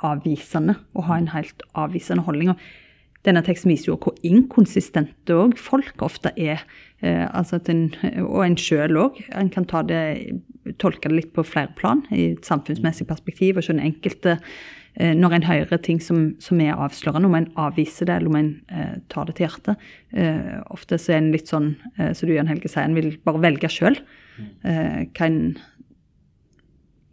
avvisende 0.05 0.79
og 0.95 1.07
ha 1.11 1.19
en 1.21 1.31
helt 1.33 1.61
avvisende 1.77 2.25
holdning. 2.25 2.53
Og 2.53 3.27
denne 3.27 3.43
teksten 3.45 3.73
viser 3.73 3.91
jo 3.91 3.99
hvor 4.01 4.17
inkonsistente 4.25 5.35
også 5.35 5.61
folk 5.61 6.05
ofte 6.05 6.33
er. 6.37 6.65
Eh, 7.05 7.25
altså 7.27 7.59
en, 7.69 7.91
og 8.25 8.41
en 8.45 8.57
sjøl 8.57 8.97
òg. 9.01 9.21
En 9.37 9.53
kan 9.53 9.69
ta 9.69 9.83
det, 9.85 10.01
tolke 10.81 11.09
det 11.09 11.17
litt 11.17 11.31
på 11.35 11.45
flere 11.45 11.73
plan, 11.77 12.03
i 12.11 12.33
et 12.35 12.47
samfunnsmessig 12.47 13.07
perspektiv, 13.09 13.57
og 13.57 13.65
se 13.65 13.75
den 13.75 13.85
enkelte 13.87 14.37
Eh, 14.97 15.13
når 15.13 15.35
en 15.35 15.45
hører 15.45 15.77
ting 15.85 15.99
som, 16.01 16.31
som, 16.41 16.61
er 16.63 16.77
avslørende, 16.81 17.29
om 17.29 17.35
en 17.37 17.51
avviser 17.61 18.09
det 18.09 18.15
eller 18.17 18.31
om 18.31 18.37
en 18.39 18.49
eh, 18.73 18.95
tar 19.13 19.27
det 19.29 19.35
til 19.37 19.45
hjertet. 19.45 19.83
Eh, 20.09 20.55
ofte 20.73 20.97
så 20.97 21.13
er 21.13 21.21
en 21.21 21.33
litt 21.35 21.51
sånn 21.51 21.75
eh, 21.99 22.15
som 22.17 22.25
du 22.25 22.33
Jan 22.33 22.49
Helge 22.49 22.71
sier, 22.71 22.87
en 22.87 22.97
vil 22.97 23.11
bare 23.27 23.43
velge 23.43 23.69
sjøl 23.69 23.99
eh, 24.65 25.03
hva, 25.05 25.29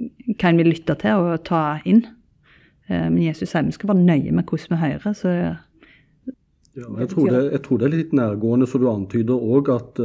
hva 0.01 0.49
en 0.49 0.63
vil 0.63 0.73
lytte 0.73 0.97
til 1.05 1.29
og 1.29 1.45
ta 1.45 1.63
inn. 1.85 2.07
Eh, 2.89 3.05
men 3.11 3.21
Jesus 3.27 3.53
sier 3.53 3.69
vi 3.69 3.77
skal 3.77 3.93
være 3.93 4.07
nøye 4.07 4.33
med 4.33 4.49
hvordan 4.49 4.73
vi 4.73 4.83
hører. 4.87 5.21
så 5.21 5.37
ja, 6.75 6.89
jeg, 6.89 7.13
tror 7.13 7.29
det, 7.31 7.43
jeg 7.53 7.65
tror 7.69 7.83
det 7.83 7.87
er 7.87 7.97
litt 7.99 8.17
nærgående, 8.17 8.67
så 8.67 8.81
du 8.81 8.89
antyder 8.91 9.37
òg 9.59 9.69
at 9.77 10.01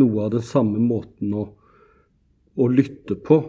noe 0.00 0.24
av 0.24 0.32
den 0.32 0.42
samme 0.42 0.80
måten 0.82 1.36
å, 1.36 1.50
å 2.58 2.68
lytte 2.70 3.16
på 3.20 3.40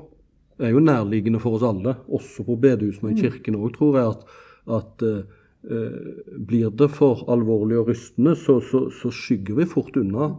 er 0.61 0.75
jo 0.75 0.81
nærliggende 0.83 1.41
for 1.41 1.57
oss 1.57 1.65
alle, 1.65 1.95
også 2.11 2.45
på 2.47 2.57
bedehusene 2.61 3.09
og 3.09 3.13
i 3.13 3.17
mm. 3.17 3.21
kirken 3.23 3.57
òg, 3.59 3.69
tror 3.77 3.97
jeg. 3.97 4.11
at, 4.11 4.41
at 4.77 5.05
eh, 5.07 6.41
blir 6.51 6.73
det 6.77 6.89
for 6.93 7.23
alvorlig 7.31 7.79
og 7.81 7.91
rystende, 7.91 8.35
så, 8.37 8.59
så, 8.65 8.87
så, 8.93 9.13
skygger 9.13 9.61
vi 9.61 9.69
fort 9.69 9.97
unna. 9.97 10.33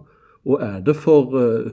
Og 0.47 0.62
er 0.62 0.78
det 0.87 0.95
for 0.99 1.35
eh, 1.40 1.73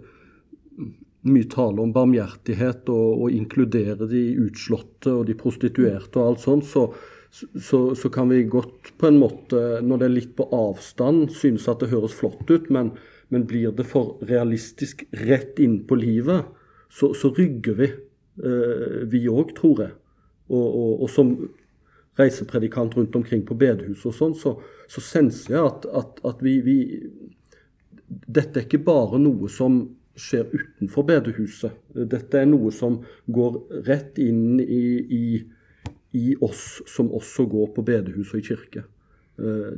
mye 1.29 1.49
tale 1.51 1.83
om 1.83 1.93
barmhjertighet 1.93 2.89
og, 2.93 3.23
og 3.25 3.37
inkludere 3.37 4.09
de 4.09 4.25
utslåtte 4.45 5.13
og 5.13 5.25
de 5.29 5.37
prostituerte 5.37 6.19
og 6.19 6.33
alt 6.33 6.45
sånt, 6.45 6.67
så, 6.69 6.87
så, 7.29 7.81
så, 7.93 8.09
kan 8.13 8.31
vi 8.31 8.45
godt 8.49 8.93
på 8.97 9.09
en 9.09 9.19
måte, 9.21 9.81
når 9.85 10.01
det 10.01 10.07
er 10.07 10.15
litt 10.15 10.35
på 10.37 10.47
avstand, 10.55 11.27
synes 11.35 11.67
at 11.69 11.83
det 11.83 11.91
høres 11.93 12.15
flott 12.17 12.47
ut, 12.49 12.69
men, 12.73 12.93
men 13.29 13.45
blir 13.49 13.75
det 13.75 13.85
for 13.89 14.17
realistisk 14.29 15.03
rett 15.27 15.59
inn 15.61 15.81
på 15.89 15.99
livet, 15.99 16.47
så, 16.89 17.13
så 17.13 17.31
rygger 17.37 17.77
vi. 17.79 17.89
Eh, 18.43 19.01
vi 19.11 19.25
òg, 19.29 19.53
tror 19.57 19.83
jeg. 19.83 19.95
Og, 20.49 20.65
og, 20.65 20.93
og, 21.03 21.09
som 21.13 21.33
reisepredikant 22.19 22.97
rundt 22.97 23.15
omkring 23.15 23.45
på 23.47 23.55
bedehus 23.59 24.05
og 24.09 24.15
sånn, 24.15 24.33
så, 24.35 24.55
så 24.91 25.03
senser 25.03 25.55
jeg 25.55 25.67
at, 25.67 25.85
at, 26.01 26.19
at 26.27 26.41
vi, 26.43 26.57
vi, 26.65 26.77
Dette 28.09 28.57
er 28.57 28.65
ikke 28.65 28.81
bare 28.81 29.19
noe 29.21 29.47
som 29.53 29.83
skjer 30.19 30.49
utenfor 30.49 31.05
bedehuset. 31.07 31.75
Dette 31.93 32.41
er 32.41 32.49
noe 32.49 32.73
som 32.75 32.97
går 33.29 33.59
rett 33.87 34.17
inn 34.19 34.59
i, 34.59 34.83
i, 35.15 35.25
i 36.17 36.33
oss 36.43 36.81
som 36.89 37.11
også 37.15 37.45
går 37.51 37.69
på 37.75 37.85
bedehus 37.87 38.33
og 38.33 38.41
i 38.41 38.47
kirke. 38.49 38.83
Eh, 39.39 39.77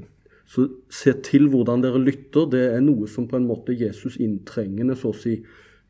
så 0.52 0.66
se 0.92 1.14
til 1.24 1.48
hvordan 1.52 1.84
dere 1.84 2.02
lytter. 2.02 2.48
Det 2.52 2.64
er 2.74 2.82
noe 2.84 3.08
som 3.12 3.28
på 3.30 3.38
en 3.38 3.48
måte 3.48 3.76
Jesus 3.78 4.18
inntrengende 4.20 4.98
så 5.00 5.14
å 5.14 5.18
si 5.18 5.38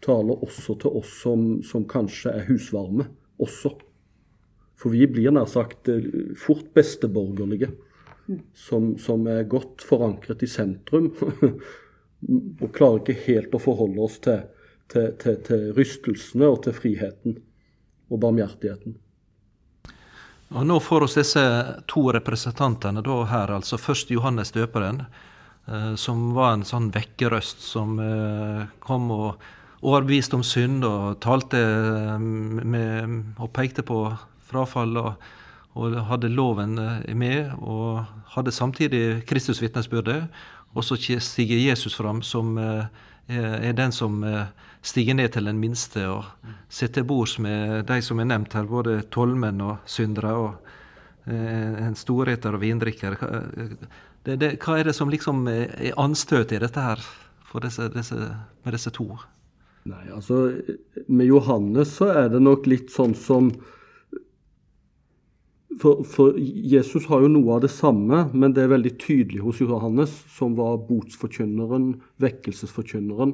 taler 0.02 0.44
også 0.44 0.76
til 0.82 0.98
oss 1.02 1.14
som, 1.24 1.48
som 1.66 1.86
kanskje 1.90 2.34
er 2.34 2.48
husvarme 2.50 3.08
også. 3.42 3.74
For 4.82 4.94
vi 4.94 5.06
blir 5.10 5.34
nær 5.36 5.50
sagt 5.50 5.92
eh, 5.92 6.34
fort 6.40 6.72
besteborgerlige, 6.74 7.70
som, 8.58 8.96
som 9.02 9.28
er 9.30 9.50
godt 9.50 9.84
forankret 9.86 10.42
i 10.46 10.50
sentrum. 10.50 11.12
og 12.62 12.68
klarer 12.74 13.02
ikke 13.02 13.22
helt 13.28 13.56
å 13.56 13.62
forholde 13.62 14.02
oss 14.04 14.20
til, 14.22 14.44
til, 14.92 15.14
til, 15.22 15.40
til 15.46 15.72
rystelsene 15.78 16.50
og 16.50 16.62
til 16.66 16.76
friheten 16.78 17.40
og 18.12 18.22
barmhjertigheten. 18.22 18.98
Og 20.52 20.68
Nå 20.68 20.82
får 20.84 21.06
oss 21.08 21.16
disse 21.16 21.42
to 21.88 22.10
representantene 22.12 23.04
da 23.06 23.22
her, 23.30 23.54
altså 23.56 23.80
først 23.80 24.12
Johannes 24.12 24.52
døperen, 24.52 25.06
eh, 25.68 25.94
som 25.96 26.32
var 26.36 26.58
en 26.58 26.68
sånn 26.68 26.90
vekkerøst 26.92 27.64
som 27.64 27.96
eh, 28.04 28.66
kom 28.84 29.08
og 29.16 29.46
overbevist 29.82 30.34
om 30.38 30.44
synd 30.46 30.86
og 30.86 31.20
talte 31.24 31.60
eh, 31.60 32.18
med, 32.22 33.16
og 33.42 33.52
pekte 33.56 33.84
på 33.86 34.04
frafall 34.52 34.98
og, 35.02 35.30
og, 35.74 35.96
hadde 36.10 36.32
loven 36.32 36.78
eh, 36.80 37.14
med, 37.18 37.54
og 37.58 38.04
hadde 38.36 38.54
samtidig 38.54 39.24
Kristusvitnesbyrdet. 39.30 40.28
Og 40.72 40.86
så 40.88 40.96
stiger 40.96 41.60
Jesus 41.60 41.98
fram, 41.98 42.22
som 42.22 42.58
eh, 42.62 42.86
er 43.32 43.74
den 43.74 43.92
som 43.96 44.24
stiger 44.84 45.16
ned 45.16 45.30
til 45.32 45.46
den 45.48 45.60
minste 45.62 46.02
og 46.10 46.26
sitter 46.70 47.06
bords 47.08 47.38
med 47.40 47.86
de 47.88 48.02
som 48.04 48.20
er 48.20 48.28
nevnt 48.28 48.56
her, 48.58 48.66
både 48.68 49.02
tollmenn 49.14 49.62
og 49.64 49.78
syndere 49.86 50.34
og 50.36 50.72
en 51.32 51.96
storheter 51.96 52.58
og 52.58 52.64
vindrikker. 52.64 53.16
Hva 53.22 54.80
er 54.80 54.90
det 54.90 54.96
som 54.98 55.12
liksom 55.14 55.46
er 55.48 55.94
anstøtet 56.02 56.58
i 56.58 56.64
dette 56.66 56.84
her 56.84 57.06
disse, 57.62 57.88
disse, 57.94 58.18
med 58.66 58.76
disse 58.76 58.92
to? 58.98 59.06
Nei, 59.90 60.04
altså 60.14 60.52
Med 61.10 61.26
Johannes 61.26 61.96
så 61.98 62.12
er 62.14 62.28
det 62.34 62.42
nok 62.44 62.68
litt 62.70 62.92
sånn 62.94 63.16
som 63.18 63.50
for, 65.82 66.04
for, 66.06 66.36
Jesus 66.38 67.08
har 67.10 67.24
jo 67.24 67.30
noe 67.32 67.56
av 67.56 67.64
det 67.64 67.72
samme, 67.74 68.26
men 68.38 68.54
det 68.54 68.66
er 68.66 68.74
veldig 68.74 68.92
tydelig 69.02 69.40
hos 69.42 69.62
Johannes, 69.64 70.12
som 70.30 70.54
var 70.54 70.76
botsforkynneren, 70.86 71.96
vekkelsesforkynneren. 72.22 73.32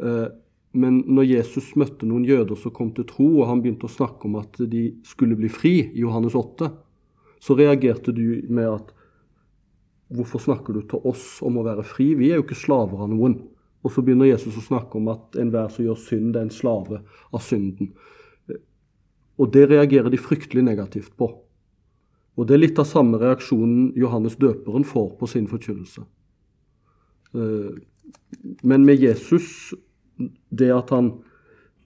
Eh, 0.00 0.28
men 0.72 1.02
når 1.04 1.26
Jesus 1.28 1.74
møtte 1.76 2.08
noen 2.08 2.24
jøder 2.24 2.56
som 2.56 2.72
kom 2.72 2.94
til 2.96 3.04
tro, 3.10 3.26
og 3.42 3.50
han 3.50 3.60
begynte 3.60 3.90
å 3.90 3.92
snakke 3.92 4.24
om 4.30 4.38
at 4.40 4.56
de 4.72 4.86
skulle 5.04 5.36
bli 5.36 5.50
fri, 5.52 5.74
i 5.90 6.06
Johannes 6.06 6.38
8, 6.38 6.70
så 7.42 7.58
reagerte 7.58 8.14
du 8.16 8.40
med 8.48 8.70
at 8.70 8.98
Hvorfor 10.12 10.42
snakker 10.44 10.76
du 10.76 10.82
til 10.84 11.00
oss 11.08 11.38
om 11.40 11.54
å 11.56 11.62
være 11.64 11.86
fri? 11.88 12.10
Vi 12.18 12.26
er 12.28 12.36
jo 12.36 12.42
ikke 12.44 12.58
slaver 12.58 13.00
av 13.00 13.08
noen. 13.08 13.38
Og 13.82 13.90
så 13.90 14.02
begynner 14.04 14.30
Jesus 14.30 14.56
å 14.58 14.64
snakke 14.64 14.98
om 14.98 15.10
at 15.10 15.38
enhver 15.40 15.70
som 15.72 15.84
gjør 15.84 15.98
synd, 15.98 16.36
er 16.36 16.46
en 16.46 16.54
slave 16.54 17.02
av 17.34 17.42
synden. 17.42 17.92
Og 19.40 19.50
det 19.54 19.66
reagerer 19.70 20.12
de 20.12 20.20
fryktelig 20.20 20.62
negativt 20.64 21.16
på. 21.18 21.30
Og 22.38 22.48
det 22.48 22.56
er 22.56 22.62
litt 22.62 22.80
av 22.80 22.88
samme 22.88 23.18
reaksjonen 23.20 23.90
Johannes 23.98 24.38
døperen 24.40 24.86
får 24.88 25.08
på 25.18 25.28
sin 25.28 25.48
forkynnelse. 25.50 26.04
Eh, 27.34 27.72
men 28.62 28.86
med 28.86 29.02
Jesus, 29.02 29.74
det 30.48 30.70
at 30.72 30.92
han 30.94 31.10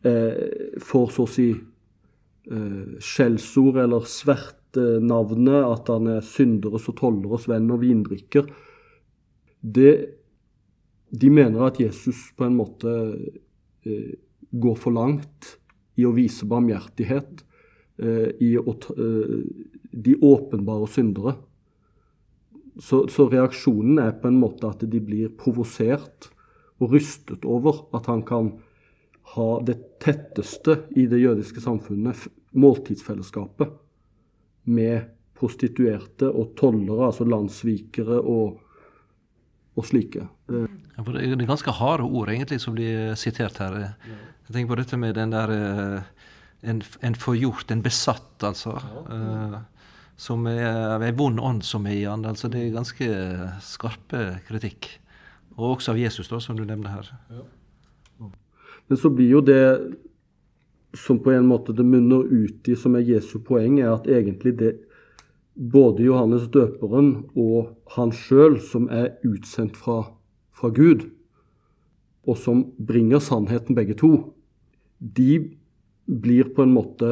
eh, 0.06 0.76
får 0.82 1.08
så 1.14 1.26
å 1.26 1.30
si 1.30 1.48
eh, 1.54 3.00
skjellsord 3.02 3.80
eller 3.86 4.06
svertenavnet, 4.10 5.58
at 5.64 5.90
han 5.90 6.12
er 6.18 6.26
synderes 6.26 6.86
og 6.92 6.98
tolleres 7.00 7.48
venn 7.50 7.72
og 7.72 7.82
vindrikker, 7.82 8.46
det 9.66 9.92
de 11.10 11.30
mener 11.30 11.66
at 11.68 11.80
Jesus 11.80 12.30
på 12.36 12.46
en 12.46 12.56
måte 12.58 12.92
eh, 13.86 14.14
går 14.50 14.78
for 14.80 14.94
langt 14.96 15.56
i 15.96 16.06
å 16.06 16.14
vise 16.16 16.46
barmhjertighet, 16.48 17.42
eh, 18.02 18.30
i 18.42 18.54
å, 18.58 18.74
eh, 18.74 19.36
de 19.92 20.16
åpenbare 20.20 20.88
syndere. 20.90 21.36
Så, 22.76 23.06
så, 23.08 23.28
reaksjonen 23.32 24.00
er 24.02 24.16
på 24.20 24.28
en 24.28 24.40
måte 24.40 24.68
at 24.68 24.84
de 24.84 25.00
blir 25.00 25.32
provosert 25.32 26.28
og 26.76 26.92
rystet 26.92 27.46
over 27.48 27.86
at 27.96 28.10
han 28.10 28.20
kan 28.26 28.52
ha 29.36 29.48
det 29.64 29.78
tetteste 30.04 30.82
i 30.94 31.06
det 31.08 31.22
jødiske 31.22 31.62
samfunnet, 31.64 32.26
måltidsfellesskapet, 32.52 33.72
med 34.68 35.08
prostituerte 35.36 36.28
og 36.28 36.52
tollere, 36.58 37.08
altså 37.08 37.26
landssvikere 37.28 38.20
og 38.20 38.60
og 39.76 39.86
slike. 39.86 40.26
Ja, 40.48 41.04
det 41.04 41.28
er 41.36 41.48
ganske 41.48 41.74
harde 41.76 42.06
ord 42.08 42.32
egentlig 42.32 42.58
som 42.62 42.76
blir 42.76 43.14
sitert 43.20 43.60
her. 43.60 43.76
Jeg 43.76 44.54
tenker 44.54 44.72
på 44.72 44.80
dette 44.80 44.98
med 45.00 45.16
den 45.18 45.34
der 45.34 45.52
eh, 45.52 46.12
en, 46.66 46.82
en 47.04 47.18
forgjort, 47.20 47.70
en 47.70 47.84
besatt, 47.84 48.36
altså. 48.46 48.78
Ja, 49.10 49.64
som 50.16 50.46
er 50.48 51.02
en 51.04 51.16
vond 51.18 51.40
ånd 51.40 51.64
som 51.64 51.86
er 51.86 51.92
i 51.92 52.06
han. 52.08 52.24
Altså, 52.24 52.48
det 52.48 52.62
er 52.62 52.72
ganske 52.72 53.06
skarpe 53.60 54.22
kritikk. 54.46 54.88
Og 55.56 55.76
også 55.76 55.92
av 55.92 56.00
Jesus, 56.00 56.30
da, 56.32 56.40
som 56.40 56.56
du 56.56 56.64
nevner 56.64 56.94
her. 56.94 57.10
Men 58.88 59.00
så 59.00 59.10
blir 59.12 59.34
jo 59.34 59.42
det 59.44 59.60
som 60.96 61.18
på 61.20 61.34
en 61.34 61.48
måte 61.48 61.74
det 61.76 61.84
munner 61.84 62.24
ut 62.24 62.68
i, 62.68 62.76
som 62.78 62.96
er 62.96 63.04
Jesu 63.04 63.38
poeng, 63.44 63.80
er 63.82 63.92
at 63.92 64.08
egentlig 64.08 64.54
det 64.56 64.72
både 65.56 66.04
Johannes 66.04 66.48
døperen 66.52 67.26
og 67.34 67.72
han 67.96 68.12
sjøl, 68.12 68.58
som 68.60 68.90
er 68.92 69.14
utsendt 69.24 69.76
fra, 69.80 70.02
fra, 70.52 70.70
Gud, 70.70 71.08
og 72.26 72.36
som 72.38 72.66
bringer 72.76 73.22
sannheten, 73.22 73.76
begge 73.76 73.96
to, 73.96 74.12
de 75.00 75.56
blir 76.06 76.52
på 76.54 76.62
en 76.66 76.74
måte 76.74 77.08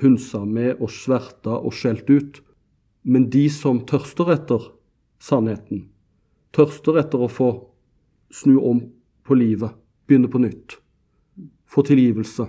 hunsa 0.00 0.42
med 0.46 0.80
og 0.80 0.90
sverta 0.94 1.58
og 1.58 1.74
skjelt 1.76 2.08
ut. 2.10 2.40
Men 3.02 3.28
de 3.32 3.46
som 3.52 3.82
tørster 3.88 4.32
etter 4.34 4.70
sannheten. 5.22 5.86
Tørster 6.56 6.98
etter 7.00 7.22
å 7.22 7.30
få 7.30 7.50
snu 8.34 8.58
om 8.58 8.82
på 9.26 9.36
livet, 9.38 9.72
begynne 10.08 10.30
på 10.30 10.40
nytt. 10.42 10.78
Få 11.70 11.84
tilgivelse. 11.86 12.48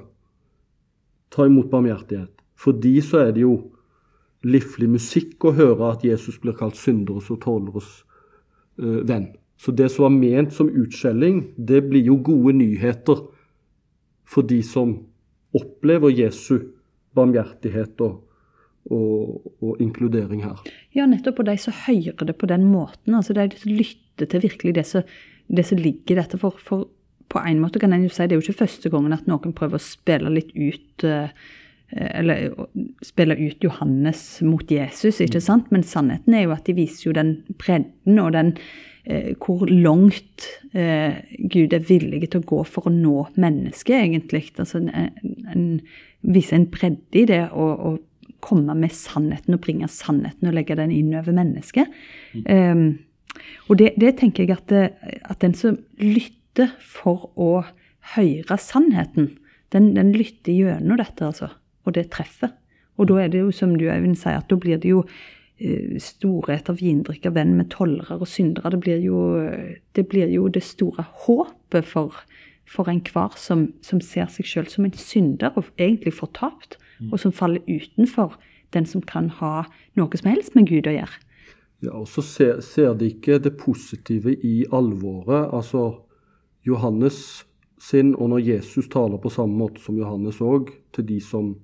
Ta 1.32 1.46
imot 1.46 1.70
barmhjertighet. 1.72 2.34
For 2.58 2.74
de 2.78 2.96
så 3.06 3.28
er 3.28 3.36
det 3.36 3.46
jo 3.46 3.71
livlig 4.48 4.90
musikk 4.90 5.46
å 5.46 5.54
høre 5.58 5.92
at 5.94 6.06
Jesus 6.06 6.40
blir 6.42 6.58
kalt 6.58 6.80
synderes 6.80 7.30
og 7.34 7.42
tåleres 7.44 7.90
uh, 8.82 9.02
venn. 9.08 9.32
Så 9.62 9.74
det 9.78 9.92
som 9.94 10.08
var 10.08 10.16
ment 10.16 10.56
som 10.56 10.72
utskjelling, 10.74 11.52
det 11.58 11.84
blir 11.90 12.08
jo 12.08 12.18
gode 12.26 12.56
nyheter 12.58 13.28
for 14.26 14.48
de 14.48 14.62
som 14.66 14.96
opplever 15.58 16.14
Jesu 16.16 16.72
barmhjertighet 17.14 18.02
og, 18.02 18.22
og, 18.90 19.52
og, 19.60 19.76
inkludering 19.84 20.46
her. 20.46 20.64
Ja, 20.96 21.06
nettopp. 21.10 21.44
Og 21.44 21.50
de 21.52 21.58
som 21.62 21.76
hører 21.86 22.26
det 22.26 22.38
på 22.40 22.50
den 22.50 22.66
måten. 22.72 23.14
altså 23.14 23.36
De 23.38 23.50
som 23.60 23.76
lytter 23.76 24.32
til 24.32 24.46
virkelig 24.48 24.76
det 24.80 24.88
som, 24.88 25.06
det 25.48 25.68
som 25.68 25.78
ligger 25.78 26.16
i 26.16 26.22
dette. 26.24 26.40
For, 26.42 26.58
for, 26.58 26.88
på 27.32 27.44
en 27.46 27.62
måte 27.62 27.84
kan 27.84 27.94
en 27.94 28.08
jo 28.08 28.14
si 28.14 28.26
det 28.26 28.38
er 28.38 28.42
jo 28.42 28.48
ikke 28.48 28.64
første 28.64 28.90
gangen 28.90 29.14
at 29.16 29.28
noen 29.30 29.54
prøver 29.58 29.78
å 29.78 29.84
spille 29.84 30.32
litt 30.34 30.56
ut 30.56 31.06
uh, 31.06 31.30
eller 31.92 32.54
spiller 33.04 33.36
ut 33.36 33.64
Johannes 33.64 34.24
mot 34.48 34.72
Jesus, 34.72 35.20
ikke 35.20 35.42
mm. 35.42 35.48
sant? 35.48 35.72
Men 35.74 35.84
sannheten 35.84 36.36
er 36.36 36.46
jo 36.46 36.56
at 36.56 36.68
de 36.68 36.78
viser 36.78 37.10
jo 37.10 37.18
den 37.18 37.34
bredden 37.60 38.22
og 38.24 38.32
den 38.36 38.54
eh, 39.04 39.34
hvor 39.42 39.66
langt 39.68 40.48
eh, 40.72 41.20
Gud 41.52 41.76
er 41.76 41.84
villig 41.88 42.30
til 42.30 42.40
å 42.40 42.50
gå 42.54 42.62
for 42.70 42.88
å 42.88 42.96
nå 42.96 43.26
mennesket, 43.36 43.98
egentlig. 43.98 44.46
Altså, 44.56 44.80
en, 44.80 45.12
en, 45.52 45.68
viser 46.22 46.62
en 46.62 46.70
bredde 46.72 47.24
i 47.24 47.28
det 47.30 47.44
å, 47.52 47.98
komme 48.42 48.74
med 48.74 48.90
sannheten 48.90 49.54
og 49.54 49.60
bringe 49.62 49.86
sannheten 49.86 50.48
og 50.50 50.56
legge 50.58 50.74
den 50.74 50.90
inn 50.90 51.12
over 51.14 51.36
mennesket. 51.38 51.92
Mm. 52.34 52.48
Um, 52.50 53.44
og 53.68 53.78
det, 53.78 53.92
det, 54.02 54.16
tenker 54.18 54.48
jeg 54.48 54.56
at, 54.56 54.74
at, 55.22 55.38
den 55.44 55.54
som 55.54 55.78
lytter 56.02 56.72
for 56.82 57.30
å 57.38 57.52
høre 58.16 58.58
sannheten, 58.58 59.36
den, 59.78 59.92
den 59.94 60.10
lytter 60.18 60.58
gjennom 60.58 60.98
dette, 60.98 61.30
altså 61.30 61.52
og 61.86 61.96
det 61.98 62.10
treffer. 62.14 62.54
Og 63.00 63.08
da 63.10 63.22
er 63.24 63.32
det 63.34 63.42
jo, 63.42 63.52
som 63.56 63.76
du 63.78 63.88
Øyvind 63.90 64.18
sier, 64.20 64.42
at 64.42 64.50
da 64.52 64.58
blir 64.60 64.82
det 64.82 64.92
jo 64.92 65.02
store 65.02 66.00
storhet 66.02 66.70
av 66.72 66.80
vindrikk 66.82 67.28
venn 67.36 67.56
med 67.58 67.70
tollere 67.70 68.18
og 68.18 68.28
syndere. 68.28 68.72
Det 68.74 68.80
blir 68.82 69.02
jo 69.06 69.20
det, 69.96 70.08
blir 70.10 70.32
jo 70.34 70.48
det 70.48 70.64
store 70.66 71.06
håpet 71.26 71.86
for, 71.86 72.16
for 72.66 72.90
enhver 72.90 73.38
som, 73.38 73.74
som 73.82 74.02
ser 74.02 74.30
seg 74.34 74.48
sjøl 74.48 74.70
som 74.72 74.86
en 74.86 74.96
synder 74.98 75.54
og 75.56 75.70
egentlig 75.78 76.16
fortapt, 76.18 76.80
mm. 77.00 77.12
og 77.12 77.20
som 77.20 77.32
faller 77.32 77.62
utenfor 77.68 78.40
den 78.74 78.86
som 78.86 79.02
kan 79.02 79.30
ha 79.42 79.68
noe 80.00 80.18
som 80.18 80.32
helst 80.32 80.56
med 80.56 80.70
Gud 80.72 80.88
å 80.88 80.96
gjøre. 80.96 81.22
Ja, 81.82 81.94
og 81.98 82.08
så 82.10 82.22
ser, 82.22 82.62
ser 82.62 82.94
de 82.98 83.10
ikke 83.10 83.40
det 83.42 83.56
positive 83.58 84.34
i 84.34 84.66
alvoret. 84.72 85.50
Altså, 85.52 86.06
Johannes 86.66 87.46
sin, 87.82 88.14
og 88.16 88.30
når 88.30 88.46
Jesus 88.46 88.90
taler 88.90 89.18
på 89.18 89.32
samme 89.34 89.58
måte 89.58 89.82
som 89.82 89.98
Johannes 89.98 90.38
òg, 90.46 90.70
til 90.94 91.08
de 91.10 91.18
som 91.26 91.56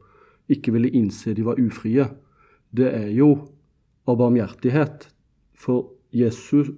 ikke 0.51 0.73
ville 0.75 0.91
innse 0.95 1.35
de 1.35 1.45
var 1.45 1.59
ufrie, 1.59 2.07
det 2.71 2.89
er 2.93 3.09
jo 3.15 3.31
av 4.07 4.19
barmhjertighet. 4.19 5.07
For 5.57 5.89
Jesus 6.15 6.71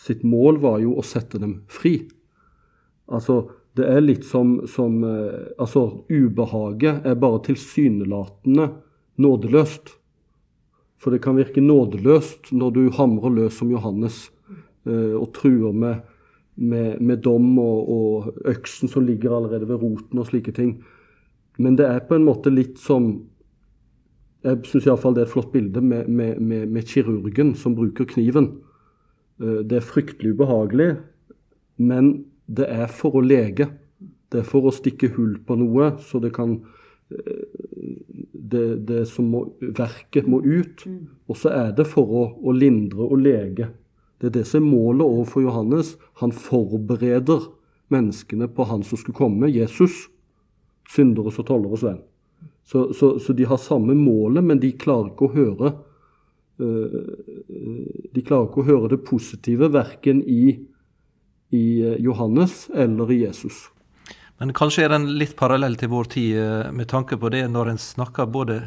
sitt 0.00 0.22
mål 0.24 0.60
var 0.62 0.80
jo 0.80 0.96
å 0.96 1.04
sette 1.04 1.40
dem 1.40 1.60
fri. 1.70 2.08
Altså, 3.10 3.42
det 3.76 3.86
er 3.86 4.02
litt 4.02 4.24
som, 4.26 4.60
som 4.70 5.02
eh, 5.04 5.50
Altså, 5.60 6.04
ubehaget 6.10 7.06
er 7.06 7.18
bare 7.20 7.42
tilsynelatende 7.50 8.70
nådeløst. 9.20 9.96
For 11.00 11.14
det 11.14 11.22
kan 11.24 11.38
virke 11.38 11.62
nådeløst 11.64 12.52
når 12.56 12.76
du 12.76 12.82
hamrer 12.96 13.36
løs 13.36 13.58
som 13.60 13.70
Johannes 13.72 14.28
eh, 14.88 15.16
og 15.16 15.30
truer 15.36 15.76
med, 15.76 16.00
med, 16.56 17.00
med 17.00 17.22
dom 17.24 17.52
og, 17.60 17.92
og, 17.92 18.40
øksen 18.48 18.90
som 18.90 19.06
ligger 19.06 19.36
allerede 19.36 19.68
ved 19.68 19.84
roten 19.84 20.20
og 20.20 20.28
slike 20.28 20.54
ting. 20.56 20.78
Men 21.60 21.76
det 21.76 21.86
er 21.86 22.06
på 22.08 22.16
en 22.16 22.24
måte 22.24 22.52
litt 22.52 22.80
som 22.80 23.12
Jeg 24.40 24.64
syns 24.64 24.86
iallfall 24.88 25.12
det 25.16 25.26
er 25.26 25.28
et 25.28 25.34
flott 25.34 25.50
bilde 25.52 25.82
med, 25.84 26.06
med, 26.08 26.38
med, 26.40 26.68
med, 26.72 26.86
kirurgen 26.88 27.50
som 27.60 27.74
bruker 27.76 28.06
kniven. 28.08 28.46
Eh, 29.36 29.58
det 29.68 29.76
er 29.76 29.84
fryktelig 29.84 30.30
ubehagelig, 30.32 30.94
men 31.76 32.08
det 32.48 32.64
er 32.72 32.86
for 32.88 33.18
å 33.18 33.20
lege. 33.20 33.66
Det 34.32 34.40
er 34.40 34.46
for 34.48 34.64
å 34.64 34.72
stikke 34.72 35.10
hull 35.12 35.34
på 35.44 35.58
noe, 35.60 35.90
så 36.00 36.22
det 36.24 36.30
kan 36.32 36.54
eh, 37.12 37.42
det, 38.32 38.64
det 38.88 39.02
som 39.10 39.28
må, 39.28 39.42
verket 39.60 40.24
må 40.24 40.40
ut. 40.40 40.86
Og 41.28 41.36
så 41.36 41.52
er 41.52 41.74
det 41.76 41.84
for 41.90 42.08
å, 42.08 42.22
å 42.40 42.54
lindre 42.56 43.10
og 43.10 43.20
lege. 43.20 43.68
Det 44.16 44.30
er 44.30 44.38
det 44.38 44.46
som 44.48 44.62
er 44.62 44.70
målet 44.70 45.04
overfor 45.04 45.44
Johannes. 45.44 45.92
Han 46.24 46.32
forbereder 46.32 47.44
menneskene 47.92 48.48
på 48.48 48.70
han 48.72 48.88
som 48.88 48.96
skulle 48.96 49.20
komme, 49.20 49.52
Jesus 49.52 50.06
synderes 50.90 51.38
og 51.40 51.48
tolleres 51.48 51.84
venn. 51.86 52.00
Så, 52.70 52.92
så, 52.94 53.18
så, 53.18 53.32
de 53.32 53.44
har 53.44 53.58
samme 53.58 53.94
målet, 53.94 54.44
men 54.44 54.60
de 54.62 54.72
klarer 54.78 55.10
ikke 55.10 55.26
å 55.26 55.34
høre 55.34 55.70
uh, 56.62 57.00
De 58.14 58.22
klarer 58.22 58.46
ikke 58.46 58.62
å 58.62 58.68
høre 58.68 58.90
det 58.92 59.00
positive 59.06 59.70
verken 59.74 60.20
i, 60.22 60.54
i 61.56 61.64
eh, 61.82 61.96
Johannes 62.04 62.68
eller 62.74 63.10
i 63.10 63.22
Jesus. 63.24 63.64
Men 64.38 64.52
kanskje 64.56 64.84
er 64.84 64.92
den 64.92 65.08
litt 65.18 65.34
parallell 65.38 65.74
til 65.80 65.90
vår 65.92 66.10
tid 66.14 66.38
eh, 66.38 66.70
med 66.74 66.90
tanke 66.92 67.18
på 67.18 67.32
det 67.32 67.42
når 67.50 67.72
en 67.72 67.82
snakker 67.82 68.30
både 68.30 68.62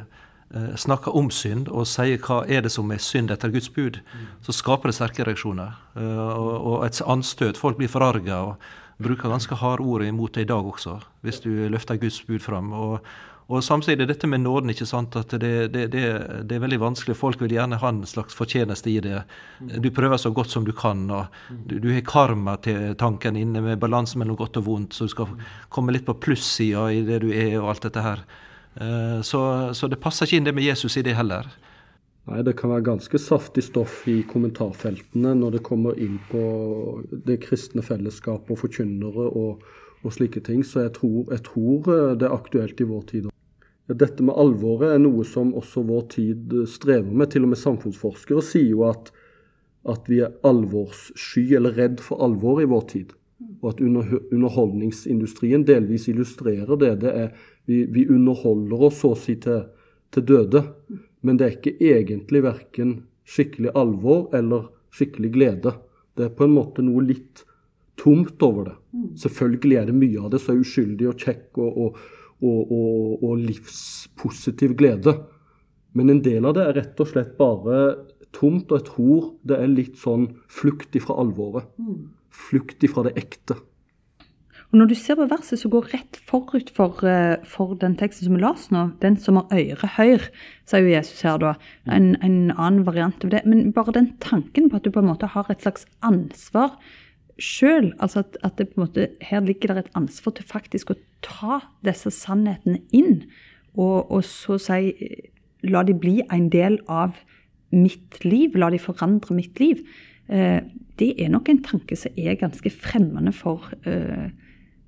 snakker 0.77 1.15
om 1.17 1.31
synd 1.33 1.65
og 1.73 1.87
sier 1.89 2.19
hva 2.21 2.43
er 2.45 2.61
det 2.61 2.69
som 2.69 2.91
er 2.93 2.99
synd 3.01 3.31
etter 3.33 3.49
Guds 3.49 3.71
bud, 3.73 3.95
så 4.45 4.53
skaper 4.53 4.91
det 4.91 4.93
sterke 4.99 5.25
reaksjoner 5.25 5.71
og 5.97 6.83
et 6.85 6.99
anstøt. 7.09 7.57
Folk 7.57 7.79
blir 7.79 7.89
forarga 7.89 8.37
bruker 9.03 9.31
ganske 9.31 9.57
harde 9.59 9.85
ord 9.85 10.05
imot 10.05 10.33
det 10.35 10.47
i 10.47 10.49
dag 10.49 10.65
også, 10.65 10.97
hvis 11.25 11.43
du 11.43 11.51
løfter 11.71 11.99
Guds 12.01 12.21
bud 12.27 12.41
fram. 12.43 12.71
Og, 12.73 13.05
og 13.51 13.63
samtidig 13.63 14.07
dette 14.07 14.27
med 14.29 14.41
nåden, 14.43 14.71
ikke 14.71 14.87
sant, 14.87 15.15
at 15.19 15.35
det, 15.41 15.51
det, 15.73 15.87
det, 15.93 16.03
det, 16.47 16.55
er 16.55 16.63
veldig 16.63 16.79
vanskelig. 16.81 17.17
Folk 17.19 17.41
vil 17.43 17.55
gjerne 17.57 17.79
ha 17.81 17.91
en 17.91 18.03
slags 18.07 18.37
fortjeneste 18.37 18.89
i 18.91 18.99
det. 19.03 19.23
Du 19.59 19.89
prøver 19.93 20.17
så 20.21 20.31
godt 20.31 20.53
som 20.53 20.65
du 20.65 20.71
kan. 20.71 21.03
og 21.11 21.27
Du, 21.49 21.77
du 21.83 21.91
har 21.91 22.05
karma 22.07 22.55
til 22.63 22.95
tanken 22.99 23.37
inne 23.39 23.61
med 23.61 23.81
balanse 23.81 24.17
mellom 24.19 24.39
godt 24.39 24.61
og 24.61 24.67
vondt, 24.69 24.95
så 24.95 25.09
du 25.09 25.13
skal 25.13 25.35
komme 25.69 25.93
litt 25.93 26.07
på 26.07 26.15
plussida 26.15 26.87
i 26.91 27.03
det 27.07 27.21
du 27.25 27.29
er, 27.31 27.59
og 27.61 27.73
alt 27.73 27.89
dette 27.89 28.05
her. 28.05 28.23
Eh, 28.75 29.19
så, 29.21 29.43
så 29.73 29.91
det 29.91 30.01
passer 30.01 30.25
ikke 30.25 30.39
inn 30.39 30.49
det 30.49 30.55
med 30.55 30.65
Jesus 30.65 30.97
i 30.97 31.05
det 31.05 31.17
heller. 31.19 31.51
Nei, 32.23 32.39
det 32.47 32.53
kan 32.55 32.71
være 32.71 32.85
ganske 32.87 33.19
saftig 33.19 33.65
stoff 33.65 34.05
i 34.07 34.21
kommentarfeltene 34.27 35.33
når 35.35 35.57
det 35.57 35.63
kommer 35.67 35.97
inn 35.99 36.21
på 36.29 36.43
det 37.27 37.41
kristne 37.43 37.83
fellesskapet 37.83 38.53
og 38.55 38.61
forkynnere 38.61 39.25
og, 39.27 39.65
og, 39.99 40.13
slike 40.15 40.39
ting. 40.47 40.61
Så 40.63 40.85
jeg 40.85 40.93
tror, 40.95 41.25
jeg 41.33 41.43
tror, 41.49 41.89
eh, 41.91 42.13
det 42.19 42.29
er 42.29 42.37
aktuelt 42.37 42.79
i 42.79 42.87
vår 42.87 43.03
tid. 43.11 43.27
Dette 43.91 44.23
med 44.23 44.39
alvoret 44.39 44.93
er 44.95 45.03
noe 45.03 45.25
som 45.27 45.51
også 45.59 45.83
vår 45.89 46.07
tid 46.15 46.55
strever 46.71 47.11
med. 47.11 47.33
Til 47.33 47.43
og 47.43 47.51
med 47.51 47.59
samfunnsforskere 47.59 48.45
sier 48.45 48.71
jo 48.71 48.85
at, 48.87 49.11
at 49.91 50.07
vi 50.07 50.23
er 50.23 50.31
alvorssky 50.47 51.49
eller 51.59 51.75
redd 51.75 51.99
for 51.99 52.23
alvor 52.23 52.63
i 52.63 52.69
vår 52.71 52.87
tid. 52.95 53.11
Og 53.59 53.73
at 53.73 53.83
under, 53.83 54.07
underholdningsindustrien 54.31 55.67
delvis 55.67 56.07
illustrerer 56.07 56.79
det. 56.79 56.95
det 57.03 57.17
er, 57.25 57.33
vi, 57.67 57.83
vi 57.91 58.07
underholder 58.07 58.87
oss 58.87 59.03
så 59.03 59.11
å 59.11 59.19
si 59.19 59.35
til, 59.43 59.65
til 60.15 60.31
døde. 60.31 60.63
Men 61.23 61.39
det 61.39 61.45
er 61.45 61.57
ikke 61.57 61.75
egentlig 61.79 62.43
verken 62.43 62.93
skikkelig 63.23 63.71
alvor 63.79 64.27
eller 64.35 64.67
skikkelig 64.93 65.31
glede. 65.33 65.73
Det 66.17 66.27
er 66.27 66.37
på 66.37 66.45
en 66.45 66.55
måte 66.57 66.83
noe 66.85 67.03
litt 67.05 67.45
tomt 67.99 68.41
over 68.43 68.69
det. 68.69 68.75
Mm. 68.93 69.07
Selvfølgelig 69.23 69.79
er 69.79 69.89
det 69.89 69.97
mye 69.97 70.23
av 70.23 70.33
det 70.33 70.41
som 70.43 70.53
er 70.53 70.63
uskyldig 70.63 71.09
og 71.09 71.23
kjekk 71.23 71.61
og, 71.63 71.77
og, 71.85 72.01
og, 72.43 73.13
og, 73.23 73.33
livspositiv 73.39 74.75
glede. 74.79 75.15
Men 75.97 76.09
en 76.09 76.23
del 76.25 76.45
av 76.49 76.57
det 76.57 76.65
er 76.67 76.77
rett 76.81 77.03
og 77.03 77.09
slett 77.09 77.35
bare 77.39 77.79
tomt, 78.33 78.71
og 78.71 78.79
jeg 78.79 78.87
tror 78.89 79.27
det 79.45 79.59
er 79.61 79.69
litt 79.69 79.99
sånn 80.01 80.27
flukt 80.51 80.95
ifra 80.97 81.19
alvoret. 81.21 81.69
Mm. 81.77 82.09
Flukt 82.33 82.83
ifra 82.85 83.05
det 83.07 83.15
ekte. 83.21 83.59
Og 84.73 84.79
Når 84.79 84.89
du 84.89 84.95
ser 84.97 85.19
på 85.19 85.27
verset 85.29 85.59
som 85.61 85.69
går 85.69 85.91
rett 85.91 86.17
forut 86.25 86.71
for, 86.73 87.05
eh, 87.05 87.37
for 87.45 87.75
den 87.77 87.93
teksten 87.95 88.25
som 88.25 88.33
vi 88.33 88.41
leste 88.41 88.73
nå, 88.73 88.97
'Den 88.99 89.17
som 89.17 89.35
har 89.35 89.45
øre, 89.53 89.87
høyr, 89.97 90.29
sier 90.65 90.81
jo 90.81 90.95
Jesus 90.95 91.21
her 91.21 91.37
da. 91.37 91.53
En, 91.85 92.15
en, 92.23 92.49
annen 92.57 92.83
variant 92.83 93.23
av 93.23 93.29
det. 93.29 93.45
Men 93.45 93.71
bare 93.71 93.93
den 93.93 94.17
tanken 94.17 94.71
på 94.71 94.77
at 94.77 94.83
du 94.83 94.89
på 94.89 94.99
en 94.99 95.13
måte 95.13 95.27
har 95.27 95.45
et 95.51 95.61
slags 95.61 95.85
ansvar 96.01 96.79
sjøl, 97.37 97.93
altså 97.99 98.19
at, 98.19 98.37
at, 98.43 98.57
det 98.57 98.69
på 98.69 98.81
en 98.81 98.87
måte, 98.87 99.09
her 99.21 99.41
ligger 99.41 99.73
det 99.73 99.77
et 99.77 99.95
ansvar 99.95 100.33
til 100.33 100.45
faktisk 100.45 100.91
å 100.91 100.99
ta 101.21 101.59
disse 101.85 102.09
sannhetene 102.09 102.81
inn, 102.91 103.23
og, 103.75 104.11
og 104.11 104.23
så 104.23 104.57
si 104.57 104.93
la 105.63 105.83
de 105.83 105.93
bli 105.93 106.21
en 106.31 106.49
del 106.49 106.79
av 106.87 107.13
mitt 107.71 108.23
liv, 108.25 108.55
la 108.55 108.69
de 108.69 108.79
forandre 108.79 109.35
mitt 109.35 109.59
liv. 109.59 109.81
Eh, 110.29 110.61
det 110.99 111.13
er 111.21 111.29
nok 111.29 111.49
en 111.49 111.63
tanke 111.63 111.95
som 111.95 112.11
er 112.17 112.35
ganske 112.35 112.69
fremmende 112.69 113.33
for 113.33 113.71
eh, 113.85 114.29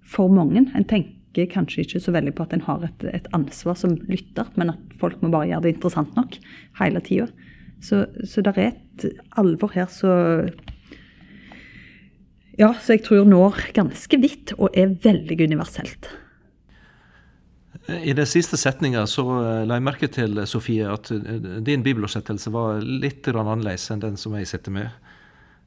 for 0.05 0.31
mange. 0.31 0.67
En 0.77 0.87
tenker 0.87 1.49
kanskje 1.51 1.83
ikke 1.83 2.01
så 2.03 2.13
veldig 2.15 2.35
på 2.37 2.45
at 2.45 2.53
en 2.55 2.63
har 2.67 2.85
et, 2.87 3.07
et 3.11 3.27
ansvar 3.35 3.77
som 3.79 3.97
lytter, 4.09 4.47
men 4.55 4.73
at 4.75 4.99
folk 5.01 5.21
må 5.23 5.31
bare 5.33 5.49
gjøre 5.51 5.65
det 5.65 5.75
interessant 5.75 6.15
nok 6.17 6.37
hele 6.79 7.01
tida. 7.03 7.27
Så, 7.83 8.05
så 8.23 8.41
det 8.45 8.55
er 8.55 8.71
et 8.71 9.09
alvor 9.37 9.73
her 9.75 9.89
så 9.91 10.13
Ja, 12.55 12.69
så 12.79 12.95
jeg 12.95 13.03
tror 13.03 13.25
når 13.27 13.57
ganske 13.75 14.17
vidt 14.21 14.53
og 14.55 14.71
er 14.79 14.93
veldig 15.03 15.35
universelt. 15.43 16.07
I 17.85 18.15
den 18.17 18.25
siste 18.25 18.57
setninga 18.57 19.03
eh, 19.03 19.65
la 19.67 19.77
jeg 19.77 19.83
merke 19.85 20.07
til, 20.09 20.39
Sofie, 20.49 20.87
at 20.89 21.11
eh, 21.13 21.59
din 21.61 21.83
bibeloversettelse 21.85 22.53
var 22.53 22.79
litt 22.81 23.27
annerledes 23.29 23.91
enn 23.93 24.01
den 24.01 24.15
som 24.17 24.33
jeg 24.39 24.47
sitter 24.49 24.73
med. 24.73 25.11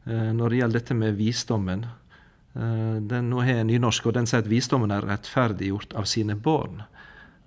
Eh, 0.09 0.31
når 0.35 0.51
det 0.51 0.61
gjelder 0.62 0.81
dette 0.81 0.96
med 0.98 1.18
visdommen. 1.18 1.85
Den, 2.59 3.29
nå 3.31 3.42
har 3.47 3.62
nynorsk, 3.62 4.09
og 4.11 4.16
den 4.16 4.27
sier 4.27 4.42
at 4.42 4.49
visdommen 4.51 4.90
er 4.90 5.05
rettferdiggjort 5.07 5.92
av 5.94 6.09
sine 6.11 6.35
barn. 6.35 6.81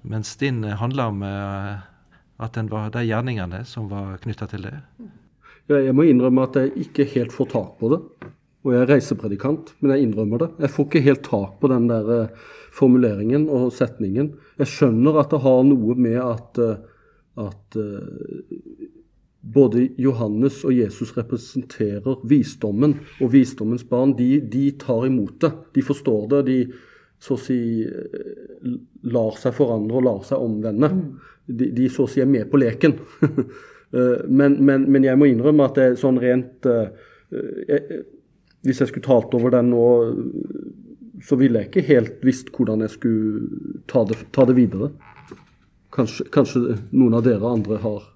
Mens 0.07 0.37
din 0.39 0.63
handler 0.63 1.11
om 1.11 1.25
at 1.25 2.53
den 2.55 2.69
var 2.71 2.93
de 2.93 3.03
gjerningene 3.05 3.59
som 3.67 3.89
var 3.91 4.21
knytta 4.23 4.47
til 4.53 4.69
det. 4.69 4.77
Jeg 5.71 5.93
må 5.95 6.07
innrømme 6.07 6.47
at 6.47 6.57
jeg 6.61 6.87
ikke 6.87 7.09
helt 7.17 7.35
får 7.35 7.51
tak 7.51 7.75
på 7.81 7.91
det. 7.91 7.99
Og 8.61 8.75
jeg 8.75 8.83
er 8.83 8.91
reisepredikant, 8.93 9.73
men 9.81 9.95
jeg 9.95 10.07
innrømmer 10.07 10.43
det. 10.43 10.49
Jeg 10.61 10.73
får 10.75 10.87
ikke 10.87 11.05
helt 11.07 11.23
tak 11.25 11.53
på 11.61 11.69
den 11.71 11.87
der 11.89 12.31
formuleringen 12.75 13.47
og 13.51 13.71
setningen. 13.73 14.35
Jeg 14.61 14.69
skjønner 14.69 15.21
at 15.21 15.33
det 15.33 15.41
har 15.43 15.63
noe 15.67 15.95
med 15.97 16.19
at, 16.21 16.61
eh, 16.61 16.83
at 17.41 17.79
eh, 17.81 18.91
både 19.41 19.87
Johannes 19.97 20.61
og 20.67 20.75
Jesus 20.77 21.15
representerer 21.17 22.21
visdommen, 22.29 22.99
og 23.21 23.33
visdommens 23.33 23.83
barn 23.87 24.13
de, 24.17 24.35
de, 24.41 24.69
tar 24.79 25.07
imot 25.07 25.39
det. 25.41 25.51
De 25.75 25.83
forstår 25.85 26.27
det. 26.33 26.41
De 26.49 26.57
så 27.21 27.37
å 27.37 27.41
si 27.41 27.59
eh, 27.85 28.71
lar 29.13 29.35
seg 29.41 29.55
forandre 29.57 29.99
og 29.99 30.07
lar 30.07 30.21
seg 30.27 30.41
omvende. 30.41 30.91
De, 31.45 31.71
de 31.73 31.89
så 31.89 32.05
å 32.05 32.11
si 32.11 32.21
er 32.21 32.29
med 32.29 32.49
på 32.51 32.61
leken. 32.61 32.97
men, 34.39 34.59
men, 34.61 34.85
men, 34.87 35.03
jeg 35.03 35.19
må 35.19 35.27
innrømme 35.29 35.67
at 35.67 35.77
det 35.77 35.87
er 35.89 35.97
sånn 35.99 36.21
rent 36.21 36.63
jeg, 36.63 38.03
Hvis 38.63 38.79
jeg 38.79 38.87
skulle 38.87 39.03
talt 39.03 39.33
over 39.35 39.51
den 39.51 39.73
nå 39.73 39.81
så 41.25 41.37
ville 41.37 41.61
jeg 41.61 41.69
ikke 41.69 41.87
helt 41.87 42.23
visst 42.25 42.49
hvordan 42.55 42.83
jeg 42.85 42.95
skulle 42.95 43.81
ta 43.89 44.03
det, 44.07 44.17
ta 44.33 44.45
det 44.49 44.55
videre. 44.57 44.91
Kanskje, 45.93 46.27
kanskje, 46.33 46.77
noen 46.95 47.17
av 47.19 47.25
dere 47.25 47.51
andre 47.51 47.79
har 47.83 48.07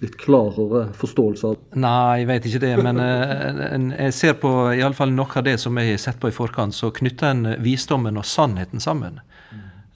litt 0.00 0.16
klarere 0.20 0.86
forståelse 0.96 1.50
av? 1.50 1.58
Nei, 1.80 2.22
jeg 2.22 2.28
vet 2.30 2.48
ikke 2.48 2.62
det. 2.64 2.72
Men 2.80 3.00
uh, 3.02 3.94
jeg 4.06 4.16
ser 4.16 4.36
på 4.40 4.50
i 4.72 4.82
alle 4.82 4.96
fall 4.96 5.14
noe 5.14 5.30
av 5.36 5.46
det 5.46 5.56
som 5.62 5.78
jeg 5.80 5.92
har 5.92 6.02
sett 6.02 6.20
på 6.22 6.30
i 6.30 6.36
forkant, 6.36 6.76
så 6.76 6.92
knytter 6.94 7.34
en 7.34 7.54
visdommen 7.64 8.20
og 8.20 8.28
sannheten 8.28 8.82
sammen. 8.82 9.20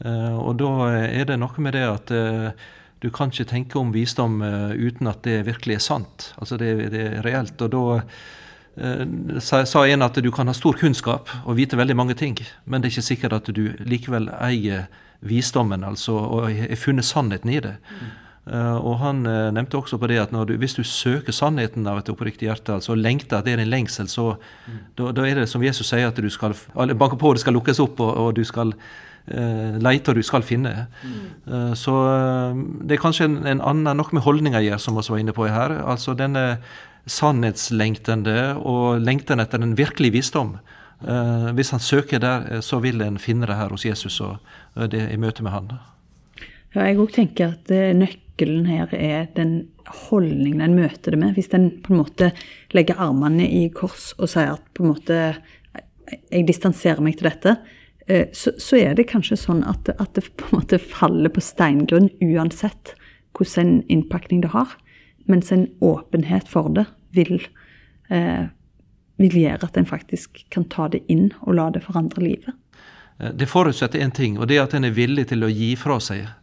Uh, 0.05 0.37
og 0.39 0.57
da 0.61 0.73
er 1.09 1.29
det 1.31 1.41
noe 1.41 1.65
med 1.65 1.77
det 1.77 1.85
at 1.89 2.15
uh, 2.15 2.71
du 3.05 3.11
kan 3.15 3.33
ikke 3.33 3.51
tenke 3.51 3.77
om 3.81 3.93
visdom 3.93 4.39
uten 4.41 5.11
at 5.11 5.27
det 5.27 5.43
virkelig 5.45 5.77
er 5.77 5.83
sant. 5.85 6.31
Altså 6.41 6.57
det, 6.57 6.71
det 6.95 7.03
er 7.11 7.27
reelt. 7.27 7.61
og 7.61 7.75
da 7.75 7.85
Eh, 8.77 9.07
sa 9.41 9.87
en 9.87 10.03
at 10.03 10.17
du 10.19 10.31
kan 10.35 10.49
ha 10.51 10.55
stor 10.55 10.75
kunnskap 10.79 11.31
og 11.45 11.57
vite 11.57 11.79
veldig 11.79 11.95
mange 11.97 12.15
ting, 12.19 12.35
men 12.65 12.83
det 12.83 12.89
er 12.89 12.97
ikke 12.97 13.07
sikkert 13.07 13.37
at 13.37 13.51
du 13.55 13.69
likevel 13.87 14.27
eier 14.43 14.89
visdommen 15.23 15.85
altså, 15.87 16.17
og 16.19 16.49
har 16.51 16.75
funnet 16.77 17.07
sannheten 17.07 17.53
i 17.55 17.61
det. 17.63 17.77
Uh, 18.45 18.77
og 18.77 18.99
Han 19.01 19.23
uh, 19.25 19.49
nevnte 19.57 19.79
også 19.79 19.97
på 19.97 20.09
det 20.11 20.19
at 20.21 20.35
du, 20.35 20.53
hvis 20.61 20.77
du 20.77 20.83
søker 20.85 21.33
sannheten 21.33 21.87
av 21.89 22.03
et 22.03 22.11
oppriktig 22.13 22.51
hjerte, 22.51 22.77
altså 22.77 22.95
lengter, 22.95 23.39
at 23.39 23.47
det 23.47 23.55
er 23.55 23.63
en 23.63 23.73
lengsel, 23.73 24.09
så 24.09 24.35
mm. 24.37 24.79
da, 25.01 25.11
da, 25.17 25.25
er 25.25 25.41
det 25.41 25.49
som 25.49 25.65
Jesus 25.65 25.89
sier, 25.89 26.11
at 26.11 26.21
du 26.21 26.29
skal 26.31 26.53
banke 26.75 27.17
på, 27.17 27.33
det 27.33 27.41
skal 27.41 27.57
lukkes 27.57 27.81
opp, 27.81 28.03
og, 28.05 28.13
og 28.13 28.35
du 28.37 28.45
skal 28.45 28.75
uh, 28.77 29.79
leite, 29.81 30.13
og 30.13 30.21
du 30.21 30.23
skal 30.23 30.45
finne. 30.45 30.87
Mm. 31.05 31.73
så 31.77 31.95
det 32.85 32.99
er 32.99 33.01
kanskje 33.01 33.31
en, 33.31 33.39
en 33.49 33.63
annen, 33.65 33.97
noe 33.97 34.13
med 34.17 34.27
holdninga 34.27 34.61
å 34.61 34.67
gjøre, 34.69 34.83
som 34.83 35.01
vi 35.01 35.07
var 35.09 35.23
inne 35.23 35.37
på 35.37 35.49
her. 35.49 35.79
altså 35.81 36.17
denne 36.19 36.45
sannhetslengtende 37.07 38.55
og 38.65 39.03
lengten 39.05 39.43
etter 39.43 39.61
den 39.61 39.77
virkelige 39.77 40.19
visdom. 40.19 40.57
Uh, 41.05 41.51
hvis 41.57 41.73
han 41.75 41.83
søker 41.83 42.21
der, 42.23 42.47
eh, 42.51 42.61
så 42.65 42.79
vil 42.81 43.03
en 43.05 43.19
finne 43.21 43.47
det 43.47 43.57
her 43.59 43.69
hos 43.69 43.85
Jesus 43.85 44.21
og 44.21 44.39
det 44.89 45.03
i 45.13 45.19
møte 45.21 45.45
med 45.45 45.53
han. 45.53 45.75
Ja, 46.75 46.87
jeg 46.89 46.99
òg 46.99 47.13
tenker 47.13 47.53
at 47.53 47.71
eh, 47.71 47.93
nøkkelen 48.35 48.67
her 48.67 48.89
er 48.95 49.27
den 49.37 49.69
holdningen 49.87 50.61
en 50.61 50.75
møter 50.75 51.13
det 51.13 51.19
med. 51.19 51.35
Hvis 51.35 51.53
en 51.55 51.71
på 51.83 51.93
en 51.93 52.01
måte 52.03 52.33
legger 52.73 52.99
armene 52.99 53.47
i 53.47 53.69
kors 53.71 54.13
og 54.19 54.29
sier 54.29 54.55
at 54.55 54.63
på 54.75 54.83
en 54.85 54.95
måte 54.95 55.37
jeg 56.31 56.47
distanserer 56.47 57.01
meg 57.01 57.17
til 57.17 57.31
dette, 57.31 57.57
så, 58.37 58.53
så 58.61 58.77
er 58.77 58.95
det 58.95 59.07
kanskje 59.09 59.39
sånn 59.41 59.63
at, 59.65 59.89
at, 59.89 60.11
det 60.15 60.29
på 60.37 60.51
en 60.51 60.59
måte 60.59 60.79
faller 60.79 61.33
på 61.33 61.41
steingrunn 61.41 62.11
uansett 62.21 62.93
hvordan 63.35 63.83
innpakning 63.89 64.43
det 64.43 64.53
har. 64.53 64.75
Mens 65.25 65.53
en 65.53 65.69
åpenhet 65.81 66.49
for 66.49 66.69
det 66.69 66.85
vil, 67.17 67.41
eh, 68.09 68.47
vil 69.17 69.39
gjøre 69.41 69.65
at 69.65 69.77
en 69.77 69.89
faktisk 69.89 70.45
kan 70.51 70.69
ta 70.69 70.89
det 70.89 71.01
inn 71.09 71.33
og 71.43 71.57
la 71.57 71.71
det 71.71 71.85
forandre 71.87 72.23
livet. 72.23 72.53
Eh, 73.21 73.33
det 73.33 73.49
forutsetter 73.49 74.05
én 74.05 74.13
ting, 74.13 74.39
og 74.39 74.49
det 74.49 74.59
er 74.59 74.69
at 74.69 74.75
en 74.75 74.85
er 74.85 74.95
villig 74.95 75.29
til 75.33 75.45
å 75.45 75.53
gi 75.53 75.75
fra 75.81 75.97
seg 76.03 76.27
eh, 76.27 76.35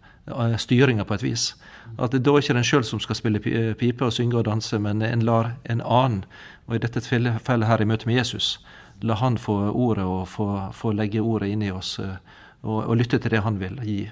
styringa 0.57 1.03
på 1.03 1.13
et 1.13 1.23
vis. 1.23 1.55
At 1.99 2.11
det 2.11 2.23
da 2.25 2.33
er 2.33 2.43
ikke 2.43 2.55
den 2.55 2.67
sjøl 2.67 2.83
som 2.87 2.99
skal 2.99 3.17
spille 3.17 3.41
eh, 3.45 3.73
pipe 3.75 4.05
og 4.05 4.13
synge 4.13 4.37
og 4.37 4.45
danse, 4.45 4.79
men 4.79 5.01
en 5.01 5.25
lar 5.25 5.55
en 5.69 5.81
annen, 5.81 6.25
og 6.67 6.75
i 6.75 6.81
dette 6.83 7.01
tilfellet 7.03 7.67
her 7.67 7.81
i 7.81 7.85
møte 7.85 8.07
med 8.07 8.15
Jesus, 8.15 8.59
la 9.01 9.17
han 9.19 9.37
få 9.37 9.57
ordet 9.71 10.05
og 10.05 10.27
få, 10.27 10.47
få 10.73 10.91
legge 10.91 11.21
ordet 11.21 11.49
inn 11.51 11.61
i 11.61 11.71
oss 11.71 11.99
og, 11.99 12.17
og, 12.61 12.95
lytte 12.95 13.17
til 13.17 13.31
det 13.31 13.41
han 13.41 13.59
vil 13.59 13.79
gi. 13.83 14.11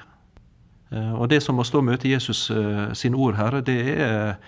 Og 0.91 1.29
det 1.29 1.43
som 1.45 1.60
å 1.62 1.63
stå 1.63 1.84
og 1.84 1.86
møte 1.86 2.10
Jesus 2.10 2.49
sin 2.97 3.13
ord 3.15 3.38
her, 3.38 3.60
det 3.62 3.77
er 4.01 4.39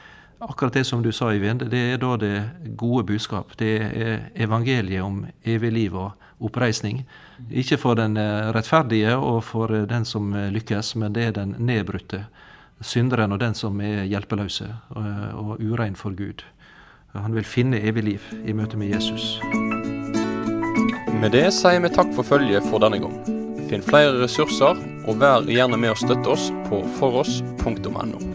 akkurat 0.41 0.73
det 0.73 0.83
som 0.83 1.03
du 1.03 1.11
sa, 1.11 1.31
Eivind, 1.31 1.63
det 1.71 1.81
er 1.93 1.97
da 2.01 2.15
det 2.17 2.35
gode 2.77 3.03
budskap. 3.03 3.53
Det 3.57 3.71
er 3.81 4.29
evangeliet 4.35 5.03
om 5.03 5.25
evig 5.45 5.71
liv 5.71 5.95
og 5.95 6.11
oppreisning. 6.41 7.03
Ikke 7.49 7.77
for 7.77 7.97
den 7.99 8.17
eh, 8.17 8.49
rettferdige 8.55 9.15
og 9.17 9.43
for 9.45 9.73
eh, 9.73 9.87
den 9.89 10.05
som 10.05 10.33
eh, 10.33 10.49
lykkes, 10.53 10.95
men 10.95 11.13
det 11.13 11.27
er 11.27 11.35
den 11.37 11.55
nedbrutte. 11.59 12.25
Synderen 12.81 13.31
og 13.31 13.39
den 13.39 13.53
som 13.53 13.77
er 13.85 14.07
hjelpeløse 14.09 14.65
og 15.37 15.59
urein 15.61 15.95
for 15.95 16.17
Gud. 16.17 16.41
Han 17.13 17.35
vil 17.35 17.45
finne 17.45 17.77
evig 17.77 18.03
liv 18.07 18.25
i 18.41 18.55
møte 18.57 18.79
med 18.79 18.95
Jesus. 18.95 19.37
Med 21.21 21.35
det 21.35 21.51
sier 21.53 21.77
vi 21.83 21.93
takk 21.93 22.09
for 22.17 22.25
følget 22.25 22.65
for 22.71 22.81
denne 22.81 22.97
gang. 23.03 23.19
Finn 23.69 23.85
flere 23.85 24.17
ressurser, 24.23 24.81
og 25.05 25.21
vær 25.21 25.45
gjerne 25.45 25.77
med 25.77 25.93
å 25.93 26.01
støtte 26.01 26.33
oss 26.33 26.49
på 26.71 26.81
foross.no. 26.97 28.30